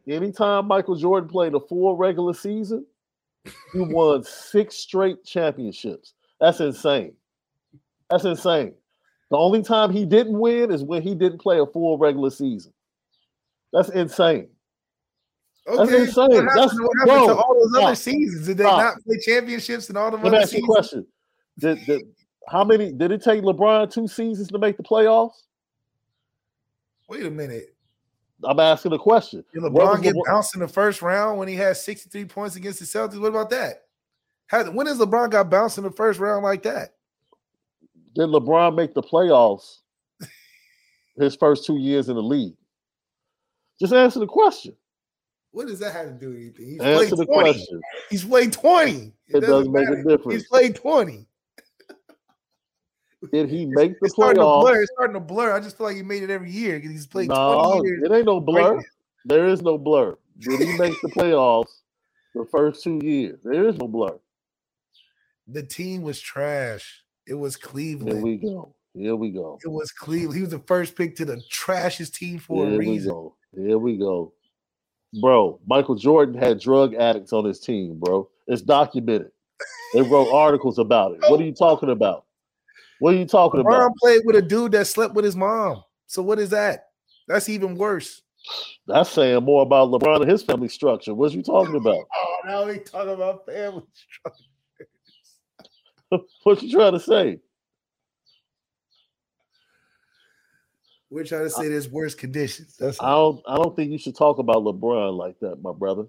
anytime 0.07 0.67
Michael 0.67 0.97
Jordan 0.97 1.29
played 1.29 1.55
a 1.55 1.61
full 1.61 1.97
regular 1.97 2.35
season, 2.35 2.85
he 3.45 3.51
won 3.81 4.25
six 4.25 4.77
straight 4.77 5.25
championships. 5.25 6.15
That's 6.41 6.61
insane. 6.61 7.15
That's 8.11 8.25
insane. 8.25 8.75
The 9.31 9.37
only 9.37 9.63
time 9.63 9.91
he 9.91 10.05
didn't 10.05 10.39
win 10.39 10.71
is 10.71 10.83
when 10.85 11.03
he 11.03 11.15
didn't 11.15 11.39
play 11.39 11.59
a 11.59 11.67
full 11.67 11.99
regular 11.99 12.31
season. 12.31 12.73
That's 13.73 13.89
insane. 13.91 14.49
That's 15.67 15.79
Okay, 15.81 16.01
insane. 16.03 16.15
What 16.17 16.33
happened, 16.33 16.49
That's- 16.49 16.79
what 16.79 16.99
happened 17.09 17.29
to 17.29 17.35
bro, 17.35 17.37
all 17.43 17.55
those 17.73 17.83
other 17.83 17.95
seasons? 17.97 18.47
Did 18.47 18.57
they 18.59 18.65
Stop. 18.65 18.79
not 18.79 19.03
play 19.05 19.19
championships 19.25 19.91
in 19.91 19.97
all 19.97 20.11
the 20.13 20.17
Let 20.19 20.23
me 20.23 20.29
other 20.29 20.37
ask 20.39 20.53
you 20.53 20.59
a 20.59 20.61
seasons? 20.61 20.67
question. 20.77 21.07
Did, 21.59 21.87
did 21.87 22.03
how 22.49 22.63
many 22.65 22.93
did 22.93 23.11
it 23.11 23.23
take 23.23 23.43
LeBron 23.43 23.91
two 23.91 24.07
seasons 24.07 24.49
to 24.49 24.59
make 24.59 24.77
the 24.77 24.83
playoffs? 24.85 25.33
Wait 27.09 27.25
a 27.27 27.31
minute. 27.31 27.75
I'm 28.45 28.61
asking 28.61 28.93
a 28.93 28.99
question. 28.99 29.45
Did 29.53 29.63
LeBron 29.63 30.03
get 30.03 30.15
LeBron- 30.15 30.27
bounced 30.27 30.55
in 30.55 30.61
the 30.61 30.69
first 30.69 31.03
round 31.03 31.39
when 31.39 31.49
he 31.49 31.55
had 31.55 31.77
63 31.77 32.25
points 32.27 32.55
against 32.55 32.79
the 32.79 32.85
Celtics? 32.85 33.19
What 33.21 33.29
about 33.29 33.51
that? 33.51 33.85
How, 34.49 34.71
when 34.71 34.87
has 34.87 34.99
LeBron 34.99 35.31
got 35.31 35.51
bounced 35.51 35.79
in 35.79 35.85
the 35.85 35.91
first 35.91 36.21
round 36.21 36.45
like 36.45 36.63
that? 36.63 36.95
Did 38.15 38.29
LeBron 38.29 38.77
make 38.77 38.95
the 38.95 39.03
playoffs 39.03 39.79
his 41.19 41.35
first 41.35 41.65
two 41.65 41.79
years 41.79 42.09
in 42.09 42.15
the 42.15 42.23
league? 42.23 42.55
Just 43.81 43.93
answer 43.93 44.21
the 44.21 44.27
question. 44.27 44.77
What 45.57 45.69
does 45.69 45.79
that 45.79 45.95
have 45.95 46.09
to 46.09 46.13
do 46.13 46.29
with 46.29 46.37
anything? 46.37 46.67
He's 46.67 46.81
Answer 46.83 47.17
played 47.17 47.19
the 47.19 47.33
20. 47.33 47.51
question. 47.55 47.81
He's 48.11 48.25
played 48.27 48.53
20. 48.53 49.13
It 49.29 49.41
doesn't 49.41 49.73
make 49.73 49.89
a 49.89 49.97
difference. 50.03 50.35
He's 50.35 50.47
played 50.49 50.77
20. 50.77 51.27
Did 53.33 53.49
he 53.49 53.65
make 53.65 53.93
the 53.99 54.05
It's 54.05 54.13
starting 54.15 54.43
to 54.43 54.45
blur. 54.45 54.83
It's 54.83 54.93
starting 54.93 55.15
to 55.15 55.21
blur. 55.21 55.55
I 55.55 55.61
just 55.61 55.79
feel 55.79 55.87
like 55.87 55.97
he 55.97 56.03
made 56.03 56.23
it 56.23 56.29
every 56.29 56.51
year 56.51 56.75
because 56.77 56.91
he's 56.91 57.07
played 57.07 57.31
No, 57.31 57.71
20 57.81 57.89
years. 57.89 58.03
it 58.05 58.13
ain't 58.13 58.27
no 58.27 58.39
blur. 58.39 58.83
There 59.25 59.47
is 59.47 59.63
no 59.63 59.79
blur. 59.79 60.19
Did 60.41 60.61
he 60.61 60.77
make 60.77 60.93
the 61.01 61.09
playoffs 61.17 61.73
the 62.35 62.45
first 62.51 62.85
two 62.85 63.01
years? 63.03 63.39
There 63.43 63.67
is 63.67 63.79
no 63.79 63.89
blur. 63.89 64.19
The 65.49 65.63
team 65.63 66.03
was 66.03 66.21
trash. 66.21 67.03
It 67.27 67.33
was 67.33 67.57
Cleveland. 67.57 68.13
Here 68.13 68.23
we 68.23 68.37
go. 68.37 68.75
Here 68.93 69.17
we 69.17 69.31
go. 69.31 69.59
It 69.65 69.69
was 69.69 69.91
Cleveland. 69.91 70.35
He 70.37 70.43
was 70.43 70.51
the 70.51 70.59
first 70.67 70.95
pick 70.97 71.17
to 71.17 71.25
the 71.25 71.41
trashiest 71.51 72.15
team 72.15 72.41
for 72.41 72.67
Here 72.67 72.75
a 72.75 72.77
we 72.77 72.91
reason. 72.91 73.11
go. 73.11 73.37
Here 73.57 73.79
we 73.79 73.97
go. 73.97 74.35
Bro, 75.21 75.61
Michael 75.67 75.95
Jordan 75.95 76.37
had 76.37 76.61
drug 76.61 76.95
addicts 76.95 77.33
on 77.33 77.45
his 77.45 77.61
team, 77.61 77.99
bro. 77.99 78.29
It's 78.47 78.63
documented. 78.63 79.31
They 79.95 80.03
wrote 80.03 80.33
articles 80.33 80.79
about 80.79 81.13
it. 81.13 81.21
What 81.29 81.41
are 81.41 81.45
you 81.45 81.55
talking 81.55 81.91
about? 81.91 82.25
What 82.99 83.15
are 83.15 83.19
you 83.19 83.25
talking 83.25 83.61
about? 83.61 83.73
LeBron 83.73 83.91
played 84.01 84.23
with 84.25 84.37
a 84.37 84.43
dude 84.43 84.73
that 84.73 84.87
slept 84.87 85.15
with 85.15 85.25
his 85.25 85.37
mom. 85.37 85.83
So 86.07 86.23
what 86.23 86.39
is 86.39 86.51
that? 86.51 86.89
That's 87.29 87.49
even 87.49 87.77
worse. 87.77 88.23
That's 88.87 89.11
saying 89.11 89.43
more 89.43 89.63
about 89.63 89.91
LeBron 89.91 90.23
and 90.23 90.31
his 90.31 90.43
family 90.43 90.69
structure. 90.69 91.15
What 91.15 91.33
are 91.33 91.37
you 91.37 91.43
talking 91.43 91.77
about? 91.77 92.07
Oh, 92.15 92.37
now 92.47 92.67
we 92.67 92.79
talking 92.79 93.15
about 93.15 93.47
family 93.47 93.83
structure. 94.11 94.45
What 96.45 96.63
you 96.63 96.71
trying 96.71 96.93
to 96.93 97.01
say? 97.01 97.41
We're 101.11 101.25
trying 101.25 101.45
to 101.45 101.51
say 101.51 101.69
there's 101.69 101.89
worse 101.89 102.15
conditions. 102.15 102.77
That's 102.77 103.01
I 103.01 103.11
don't 103.11 103.41
I 103.47 103.57
don't 103.57 103.77
think 103.77 103.93
you 103.93 103.99
should 103.99 104.17
talk 104.17 104.39
about 104.39 104.65
LeBron 104.65 105.17
like 105.17 105.39
that, 105.41 105.63
my 105.63 105.73
brother. 105.73 106.07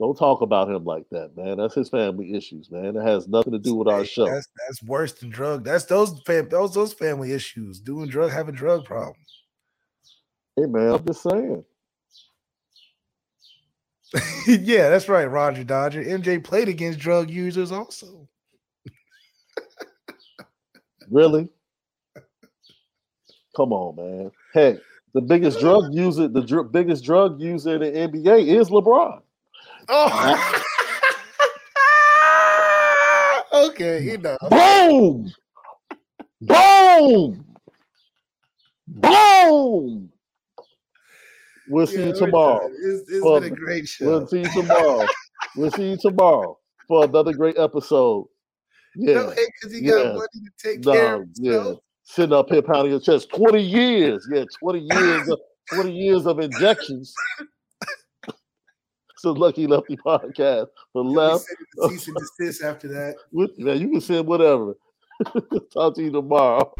Don't 0.00 0.18
talk 0.18 0.40
about 0.40 0.68
him 0.68 0.84
like 0.84 1.08
that, 1.10 1.36
man. 1.36 1.58
That's 1.58 1.74
his 1.74 1.88
family 1.88 2.34
issues, 2.34 2.70
man. 2.70 2.96
It 2.96 3.02
has 3.02 3.28
nothing 3.28 3.52
to 3.52 3.58
do 3.58 3.74
with 3.74 3.86
our 3.86 4.04
show. 4.04 4.26
That's 4.26 4.48
that's 4.66 4.82
worse 4.82 5.12
than 5.12 5.30
drug. 5.30 5.64
That's 5.64 5.84
those 5.84 6.20
fam- 6.26 6.48
those 6.48 6.74
those 6.74 6.92
family 6.92 7.32
issues. 7.32 7.78
Doing 7.78 8.08
drug, 8.08 8.30
having 8.30 8.54
drug 8.54 8.84
problems. 8.84 9.42
Hey, 10.56 10.66
man, 10.66 10.94
I'm 10.94 11.04
just 11.04 11.22
saying. 11.22 11.64
yeah, 14.46 14.88
that's 14.88 15.08
right, 15.08 15.24
Roger 15.24 15.64
Dodger. 15.64 16.02
MJ 16.02 16.42
played 16.42 16.68
against 16.68 16.98
drug 16.98 17.30
users 17.30 17.70
also. 17.70 18.28
Really? 21.10 21.48
Come 23.56 23.72
on, 23.72 23.96
man. 23.96 24.30
Hey, 24.52 24.78
the 25.14 25.20
biggest 25.20 25.60
drug 25.60 25.92
user, 25.94 26.26
the 26.28 26.42
dr- 26.42 26.72
biggest 26.72 27.04
drug 27.04 27.40
user 27.40 27.76
in 27.82 28.10
the 28.10 28.18
NBA 28.20 28.48
is 28.58 28.68
LeBron. 28.70 29.20
Oh. 29.88 30.62
okay, 33.68 34.02
you 34.02 34.18
know. 34.18 34.36
Boom! 34.50 35.32
Boom! 36.40 37.44
Boom! 38.88 40.10
We'll 41.68 41.86
see 41.86 42.00
Yeah, 42.00 42.06
you 42.08 42.14
tomorrow. 42.14 42.68
It's, 42.72 43.10
it's 43.10 43.24
Well, 43.24 43.40
been 43.40 43.52
a 43.52 43.56
great 43.56 43.86
show. 43.88 44.06
We'll 44.06 44.26
see 44.26 44.40
you 44.40 44.52
tomorrow. 44.52 45.06
we'll 45.56 45.70
see 45.70 45.90
you 45.90 45.96
tomorrow 45.96 46.58
for 46.86 47.04
another 47.04 47.32
great 47.32 47.56
episode. 47.58 48.26
Yeah. 48.96 49.14
No, 49.14 49.30
because 49.30 49.72
he 49.72 49.80
got 49.86 50.14
money 50.14 50.26
to 50.34 50.50
take 50.58 50.82
care 50.82 51.14
of 51.22 51.28
No, 51.38 51.50
himself. 51.52 51.80
Sitting 52.04 52.32
up 52.34 52.50
here 52.50 52.62
pounding 52.62 52.92
your 52.92 53.00
chest. 53.00 53.30
20 53.30 53.62
years. 53.62 54.28
Yeah, 54.32 54.44
20 54.60 54.78
years 54.80 55.28
of 55.28 55.40
20 55.72 55.92
years 55.92 56.26
of 56.26 56.38
injections. 56.38 57.14
so 59.16 59.32
lucky 59.32 59.66
lefty 59.66 59.96
podcast 59.96 60.66
for 60.92 61.02
He 61.02 61.08
left. 61.10 61.44
cease 61.88 62.08
and 62.08 62.16
desist 62.38 62.62
after 62.62 62.88
that. 62.88 63.16
With, 63.32 63.58
man, 63.58 63.80
you 63.80 63.90
can 63.90 64.00
send 64.00 64.26
whatever. 64.26 64.74
Talk 65.72 65.94
to 65.96 66.02
you 66.02 66.10
tomorrow. 66.12 66.74